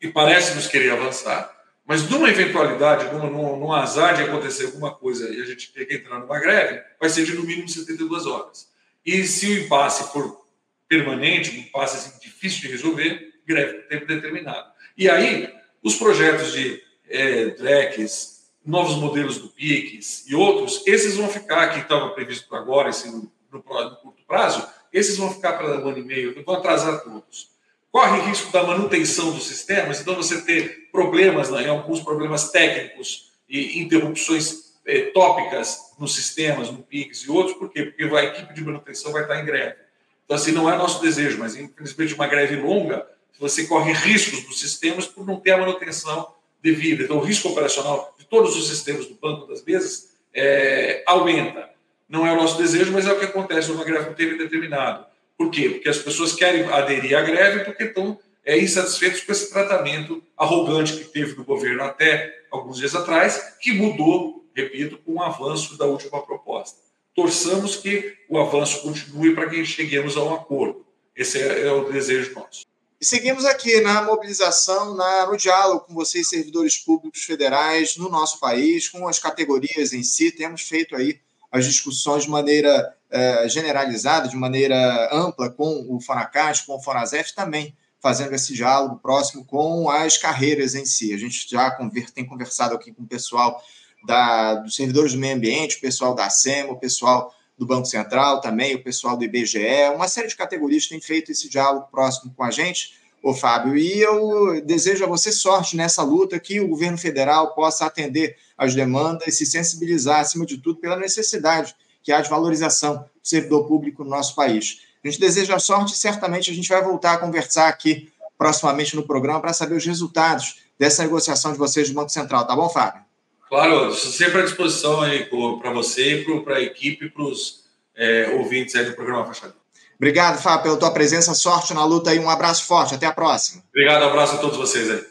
e 0.00 0.08
parece 0.08 0.54
nos 0.54 0.66
querer 0.66 0.90
avançar, 0.90 1.56
mas 1.86 2.08
numa 2.08 2.28
eventualidade, 2.28 3.12
num, 3.14 3.30
num, 3.30 3.56
num 3.56 3.72
azar 3.72 4.14
de 4.14 4.22
acontecer 4.22 4.66
alguma 4.66 4.92
coisa 4.92 5.32
e 5.32 5.40
a 5.40 5.44
gente 5.46 5.72
ter 5.72 5.86
que 5.86 5.94
entrar 5.94 6.18
numa 6.18 6.38
greve, 6.38 6.82
vai 7.00 7.08
ser 7.08 7.24
de 7.24 7.34
no 7.34 7.44
mínimo 7.44 7.68
72 7.68 8.26
horas. 8.26 8.68
E 9.04 9.24
se 9.24 9.46
o 9.46 9.64
impasse 9.64 10.12
for 10.12 10.44
permanente, 10.86 11.50
um 11.50 11.60
impasse 11.60 11.96
assim, 11.96 12.18
difícil 12.20 12.60
de 12.62 12.68
resolver, 12.68 13.35
greve 13.46 13.74
por 13.74 13.88
tempo 13.88 14.06
determinado. 14.06 14.70
E 14.96 15.08
aí, 15.08 15.52
os 15.82 15.94
projetos 15.94 16.52
de 16.52 16.82
é, 17.08 17.46
DRECs, 17.50 18.50
novos 18.64 18.96
modelos 18.96 19.38
do 19.38 19.48
PIX 19.48 20.24
e 20.26 20.34
outros, 20.34 20.82
esses 20.86 21.16
vão 21.16 21.28
ficar, 21.28 21.68
que 21.68 21.80
estavam 21.80 22.10
previstos 22.10 22.46
para 22.46 22.58
agora, 22.58 22.90
esse, 22.90 23.08
no, 23.08 23.30
no, 23.52 23.62
curto 23.62 24.22
prazo, 24.26 24.66
esses 24.92 25.16
vão 25.16 25.32
ficar 25.32 25.52
para 25.52 25.78
um 25.78 25.88
ano 25.88 25.98
e 25.98 26.02
meio, 26.02 26.44
vão 26.44 26.56
atrasar 26.56 27.02
todos. 27.04 27.50
Corre 27.92 28.20
risco 28.28 28.50
da 28.50 28.62
manutenção 28.62 29.30
dos 29.32 29.46
sistemas, 29.46 30.00
então 30.00 30.16
você 30.16 30.42
ter 30.42 30.88
problemas, 30.90 31.50
né, 31.50 31.68
alguns 31.68 32.00
problemas 32.00 32.50
técnicos 32.50 33.32
e 33.48 33.80
interrupções 33.80 34.74
é, 34.84 35.02
tópicas 35.12 35.94
nos 35.98 36.14
sistemas, 36.14 36.70
no 36.70 36.82
PIX 36.82 37.22
e 37.22 37.30
outros, 37.30 37.56
por 37.56 37.70
quê? 37.70 37.84
Porque 37.84 38.02
a 38.02 38.24
equipe 38.24 38.52
de 38.52 38.64
manutenção 38.64 39.12
vai 39.12 39.22
estar 39.22 39.40
em 39.40 39.44
greve. 39.44 39.76
Então, 40.24 40.36
assim, 40.36 40.52
não 40.52 40.70
é 40.70 40.76
nosso 40.76 41.00
desejo, 41.00 41.38
mas 41.38 41.56
infelizmente 41.56 42.14
uma 42.14 42.26
greve 42.26 42.56
longa, 42.56 43.06
você 43.38 43.66
corre 43.66 43.92
riscos 43.92 44.42
dos 44.44 44.58
sistemas 44.58 45.06
por 45.06 45.26
não 45.26 45.40
ter 45.40 45.52
a 45.52 45.58
manutenção 45.58 46.32
devida. 46.62 47.04
Então, 47.04 47.18
o 47.18 47.20
risco 47.20 47.48
operacional 47.48 48.14
de 48.18 48.24
todos 48.24 48.56
os 48.56 48.68
sistemas 48.68 49.06
do 49.06 49.14
banco 49.14 49.46
das 49.46 49.64
mesas 49.64 50.10
é, 50.34 51.02
aumenta. 51.06 51.70
Não 52.08 52.26
é 52.26 52.32
o 52.32 52.36
nosso 52.36 52.58
desejo, 52.58 52.92
mas 52.92 53.06
é 53.06 53.12
o 53.12 53.18
que 53.18 53.24
acontece 53.24 53.70
numa 53.70 53.84
greve 53.84 54.06
com 54.06 54.14
tempo 54.14 54.34
indeterminado. 54.34 55.06
Por 55.36 55.50
quê? 55.50 55.68
Porque 55.70 55.88
as 55.88 55.98
pessoas 55.98 56.32
querem 56.32 56.64
aderir 56.64 57.16
à 57.16 57.22
greve 57.22 57.64
porque 57.64 57.84
estão 57.84 58.18
é, 58.44 58.58
insatisfeitos 58.58 59.20
com 59.22 59.32
esse 59.32 59.50
tratamento 59.50 60.22
arrogante 60.36 60.96
que 60.96 61.04
teve 61.04 61.34
do 61.34 61.44
governo 61.44 61.82
até 61.82 62.44
alguns 62.50 62.78
dias 62.78 62.94
atrás, 62.94 63.56
que 63.60 63.72
mudou 63.72 64.46
repito, 64.56 64.98
com 64.98 65.14
o 65.14 65.22
avanço 65.22 65.76
da 65.76 65.84
última 65.84 66.22
proposta. 66.22 66.80
Torçamos 67.14 67.76
que 67.76 68.16
o 68.28 68.38
avanço 68.38 68.82
continue 68.82 69.34
para 69.34 69.48
que 69.48 69.64
cheguemos 69.64 70.16
a 70.16 70.24
um 70.24 70.34
acordo. 70.34 70.84
Esse 71.14 71.40
é, 71.40 71.66
é 71.66 71.72
o 71.72 71.90
desejo 71.92 72.34
nosso. 72.34 72.64
E 72.98 73.04
seguimos 73.04 73.44
aqui 73.44 73.80
na 73.82 74.02
mobilização, 74.02 74.94
na, 74.94 75.26
no 75.26 75.36
diálogo 75.36 75.80
com 75.80 75.94
vocês, 75.94 76.28
servidores 76.28 76.78
públicos 76.78 77.22
federais, 77.22 77.96
no 77.96 78.08
nosso 78.08 78.40
país, 78.40 78.88
com 78.88 79.06
as 79.06 79.18
categorias 79.18 79.92
em 79.92 80.02
si. 80.02 80.32
Temos 80.32 80.62
feito 80.62 80.96
aí 80.96 81.20
as 81.52 81.66
discussões 81.66 82.24
de 82.24 82.30
maneira 82.30 82.96
eh, 83.10 83.48
generalizada, 83.48 84.28
de 84.28 84.36
maneira 84.36 85.10
ampla, 85.12 85.50
com 85.50 85.86
o 85.94 86.00
Fonacas, 86.00 86.62
com 86.62 86.74
o 86.74 86.82
Fonazef 86.82 87.34
também, 87.34 87.76
fazendo 88.00 88.34
esse 88.34 88.54
diálogo 88.54 88.96
próximo 88.96 89.44
com 89.44 89.90
as 89.90 90.16
carreiras 90.16 90.74
em 90.74 90.86
si. 90.86 91.12
A 91.12 91.18
gente 91.18 91.46
já 91.48 91.70
tem 92.14 92.24
conversado 92.24 92.74
aqui 92.74 92.92
com 92.92 93.02
o 93.02 93.06
pessoal 93.06 93.62
da, 94.06 94.54
dos 94.54 94.74
servidores 94.74 95.12
do 95.12 95.18
meio 95.18 95.36
ambiente, 95.36 95.76
o 95.76 95.80
pessoal 95.80 96.14
da 96.14 96.30
SEMA, 96.30 96.72
o 96.72 96.78
pessoal 96.78 97.34
do 97.58 97.66
Banco 97.66 97.86
Central 97.86 98.40
também, 98.40 98.74
o 98.74 98.82
pessoal 98.82 99.16
do 99.16 99.24
IBGE, 99.24 99.90
uma 99.94 100.08
série 100.08 100.28
de 100.28 100.36
categorias 100.36 100.86
tem 100.86 101.00
feito 101.00 101.32
esse 101.32 101.48
diálogo 101.48 101.88
próximo 101.90 102.32
com 102.36 102.44
a 102.44 102.50
gente, 102.50 102.94
ô 103.22 103.34
Fábio, 103.34 103.76
e 103.76 104.00
eu 104.00 104.60
desejo 104.64 105.04
a 105.04 105.08
você 105.08 105.32
sorte 105.32 105.76
nessa 105.76 106.02
luta, 106.02 106.38
que 106.38 106.60
o 106.60 106.68
governo 106.68 106.98
federal 106.98 107.54
possa 107.54 107.86
atender 107.86 108.36
as 108.56 108.74
demandas 108.74 109.26
e 109.28 109.32
se 109.32 109.46
sensibilizar, 109.46 110.20
acima 110.20 110.44
de 110.44 110.58
tudo, 110.58 110.78
pela 110.78 110.96
necessidade 110.96 111.74
que 112.02 112.12
há 112.12 112.20
de 112.20 112.28
valorização 112.28 112.98
do 112.98 113.08
servidor 113.22 113.66
público 113.66 114.04
no 114.04 114.10
nosso 114.10 114.34
país. 114.34 114.82
A 115.02 115.08
gente 115.08 115.18
deseja 115.18 115.58
sorte 115.58 115.94
e 115.94 115.96
certamente 115.96 116.50
a 116.50 116.54
gente 116.54 116.68
vai 116.68 116.82
voltar 116.82 117.14
a 117.14 117.18
conversar 117.18 117.68
aqui 117.68 118.12
proximamente 118.36 118.94
no 118.94 119.06
programa 119.06 119.40
para 119.40 119.52
saber 119.52 119.76
os 119.76 119.84
resultados 119.84 120.60
dessa 120.78 121.02
negociação 121.02 121.52
de 121.52 121.58
vocês 121.58 121.88
do 121.88 121.94
Banco 121.94 122.10
Central, 122.10 122.46
tá 122.46 122.54
bom, 122.54 122.68
Fábio? 122.68 123.05
Claro, 123.48 123.94
sempre 123.94 124.40
à 124.40 124.44
disposição 124.44 125.00
aí 125.00 125.26
para 125.26 125.72
você 125.72 126.20
e 126.20 126.42
para 126.42 126.56
a 126.56 126.60
equipe 126.60 127.06
e 127.06 127.10
para 127.10 127.22
os 127.22 127.64
é, 127.94 128.30
ouvintes 128.30 128.74
aí 128.74 128.84
do 128.84 128.94
programa 128.94 129.24
Faixa 129.24 129.54
Obrigado, 129.96 130.42
Fábio, 130.42 130.64
pela 130.64 130.76
tua 130.76 130.90
presença. 130.90 131.32
Sorte 131.32 131.72
na 131.72 131.84
luta 131.84 132.10
aí. 132.10 132.18
Um 132.18 132.28
abraço 132.28 132.64
forte. 132.64 132.94
Até 132.94 133.06
a 133.06 133.12
próxima. 133.12 133.62
Obrigado, 133.70 134.02
um 134.02 134.08
abraço 134.08 134.34
a 134.34 134.38
todos 134.38 134.58
vocês 134.58 134.90
aí. 134.90 135.02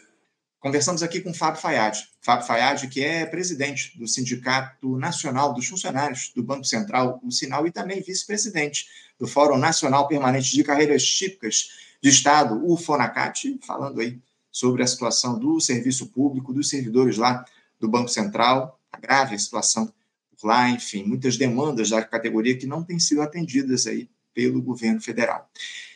Conversamos 0.60 1.02
aqui 1.02 1.21
com 1.21 1.34
Fábio 1.34 1.60
Fayad. 1.60 1.98
Fábio 2.21 2.45
Fayad, 2.45 2.88
que 2.88 3.04
é 3.04 3.26
presidente 3.26 3.98
do 3.98 4.08
Sindicato 4.08 4.98
Nacional 4.98 5.54
dos 5.54 5.67
Funcionários 5.67 6.32
do 6.36 6.43
Banco 6.43 6.63
Central, 6.65 7.19
o 7.24 7.32
Sinal, 7.32 7.65
e 7.65 7.71
também 7.71 8.02
vice-presidente 8.02 8.88
do 9.19 9.28
Fórum 9.28 9.58
Nacional 9.58 10.08
Permanente 10.08 10.52
de 10.52 10.63
Carreiras 10.63 11.04
Típicas 11.04 11.69
de 12.02 12.10
Estado, 12.10 12.62
o 12.63 12.78
FONACAT, 12.78 13.60
falando 13.65 14.02
aí 14.02 14.19
sobre 14.52 14.84
a 14.84 14.88
situação 14.88 15.38
do 15.38 15.60
serviço 15.60 16.08
público, 16.08 16.54
dos 16.54 16.69
servidores 16.69 17.17
lá 17.17 17.45
do 17.86 17.91
Banco 17.91 18.10
Central, 18.10 18.80
a 18.91 19.00
grave 19.00 19.38
situação 19.38 19.91
por 20.39 20.48
lá, 20.48 20.69
enfim, 20.69 21.04
muitas 21.04 21.38
demandas 21.38 21.89
da 21.89 22.04
categoria 22.04 22.58
que 22.58 22.65
não 22.65 22.84
têm 22.84 23.00
sido 23.00 23.21
atendidas 23.21 23.88
aí 23.88 24.10
pelo 24.34 24.62
governo 24.62 25.02
federal. 25.02 25.50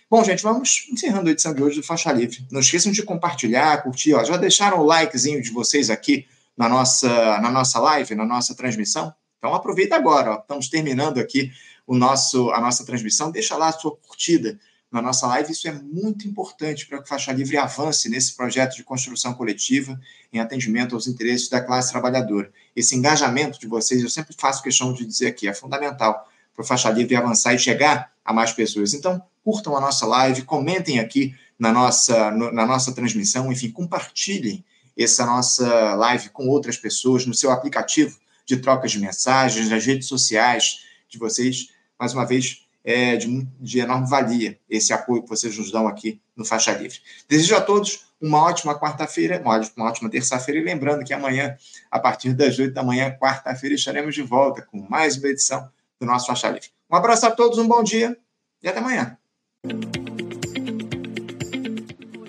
Bom, 0.09 0.23
gente, 0.23 0.41
vamos 0.41 0.87
encerrando 0.91 1.29
a 1.29 1.31
edição 1.31 1.53
de 1.53 1.61
hoje 1.61 1.75
do 1.77 1.85
Faixa 1.85 2.11
Livre. 2.11 2.45
Não 2.51 2.61
esqueçam 2.61 2.91
de 2.91 3.03
compartilhar, 3.03 3.83
curtir. 3.83 4.13
Ó, 4.13 4.23
já 4.23 4.37
deixaram 4.37 4.79
o 4.79 4.83
likezinho 4.83 5.41
de 5.41 5.51
vocês 5.51 5.89
aqui 5.89 6.25
na 6.57 6.67
nossa, 6.67 7.39
na 7.39 7.51
nossa 7.51 7.79
live, 7.79 8.15
na 8.15 8.25
nossa 8.25 8.55
transmissão? 8.55 9.13
Então 9.37 9.53
aproveita 9.53 9.95
agora. 9.95 10.31
Ó. 10.31 10.39
Estamos 10.39 10.67
terminando 10.67 11.19
aqui 11.19 11.51
o 11.85 11.95
nosso, 11.95 12.49
a 12.51 12.59
nossa 12.59 12.85
transmissão. 12.85 13.29
Deixa 13.29 13.55
lá 13.55 13.67
a 13.67 13.71
sua 13.73 13.95
curtida 13.97 14.59
na 14.91 15.01
nossa 15.01 15.27
live. 15.27 15.51
Isso 15.51 15.67
é 15.67 15.71
muito 15.71 16.27
importante 16.27 16.85
para 16.87 16.97
que 16.97 17.03
o 17.03 17.07
Faixa 17.07 17.31
Livre 17.31 17.57
avance 17.57 18.09
nesse 18.09 18.35
projeto 18.35 18.75
de 18.75 18.83
construção 18.83 19.33
coletiva 19.33 19.99
em 20.33 20.39
atendimento 20.39 20.95
aos 20.95 21.07
interesses 21.07 21.49
da 21.49 21.61
classe 21.61 21.91
trabalhadora. 21.91 22.51
Esse 22.75 22.95
engajamento 22.95 23.59
de 23.59 23.67
vocês, 23.67 24.01
eu 24.01 24.09
sempre 24.09 24.35
faço 24.37 24.63
questão 24.63 24.93
de 24.93 25.05
dizer 25.05 25.27
aqui, 25.27 25.47
é 25.47 25.53
fundamental 25.53 26.27
para 26.53 26.63
o 26.63 26.65
Faixa 26.65 26.89
Livre 26.89 27.15
avançar 27.15 27.53
e 27.53 27.59
chegar 27.59 28.11
a 28.23 28.33
mais 28.33 28.51
pessoas. 28.51 28.93
Então, 28.93 29.21
curtam 29.43 29.75
a 29.75 29.81
nossa 29.81 30.05
live, 30.05 30.41
comentem 30.43 30.99
aqui 30.99 31.35
na 31.57 31.71
nossa, 31.71 32.31
no, 32.31 32.51
na 32.51 32.65
nossa 32.65 32.93
transmissão, 32.93 33.51
enfim, 33.51 33.71
compartilhem 33.71 34.63
essa 34.97 35.25
nossa 35.25 35.95
live 35.95 36.29
com 36.29 36.47
outras 36.47 36.77
pessoas 36.77 37.25
no 37.25 37.33
seu 37.33 37.51
aplicativo 37.51 38.17
de 38.45 38.57
trocas 38.57 38.91
de 38.91 38.99
mensagens, 38.99 39.69
nas 39.69 39.85
redes 39.85 40.07
sociais 40.07 40.85
de 41.07 41.17
vocês. 41.17 41.69
Mais 41.97 42.13
uma 42.13 42.25
vez, 42.25 42.65
é 42.83 43.15
de, 43.15 43.47
de 43.59 43.79
enorme 43.79 44.07
valia 44.07 44.59
esse 44.69 44.93
apoio 44.93 45.23
que 45.23 45.29
vocês 45.29 45.57
nos 45.57 45.71
dão 45.71 45.87
aqui 45.87 46.21
no 46.35 46.45
Faixa 46.45 46.71
Livre. 46.71 46.99
Desejo 47.27 47.55
a 47.55 47.61
todos 47.61 48.07
uma 48.21 48.43
ótima 48.43 48.77
quarta-feira, 48.77 49.41
uma 49.41 49.85
ótima, 49.85 50.09
terça-feira, 50.09 50.59
e 50.59 50.63
lembrando 50.63 51.05
que 51.05 51.13
amanhã, 51.13 51.55
a 51.89 51.99
partir 51.99 52.33
das 52.33 52.59
oito 52.59 52.73
da 52.73 52.83
manhã, 52.83 53.11
quarta-feira, 53.11 53.75
estaremos 53.75 54.13
de 54.13 54.21
volta 54.21 54.61
com 54.61 54.85
mais 54.89 55.17
uma 55.17 55.29
edição 55.29 55.69
do 55.99 56.05
nosso 56.05 56.27
Faixa 56.27 56.49
Livre. 56.49 56.69
Um 56.89 56.95
abraço 56.95 57.25
a 57.25 57.31
todos, 57.31 57.57
um 57.57 57.67
bom 57.67 57.83
dia 57.83 58.17
e 58.61 58.67
até 58.67 58.79
amanhã. 58.79 59.17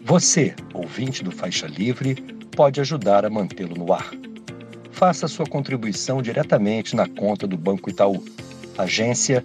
Você, 0.04 0.54
ouvinte 0.74 1.22
do 1.22 1.30
Faixa 1.30 1.66
Livre, 1.66 2.14
pode 2.56 2.80
ajudar 2.80 3.24
a 3.24 3.30
mantê-lo 3.30 3.76
no 3.76 3.92
ar. 3.92 4.10
Faça 4.92 5.28
sua 5.28 5.46
contribuição 5.46 6.20
diretamente 6.20 6.94
na 6.94 7.08
conta 7.08 7.46
do 7.46 7.56
Banco 7.56 7.88
Itaú, 7.88 8.22
agência 8.76 9.44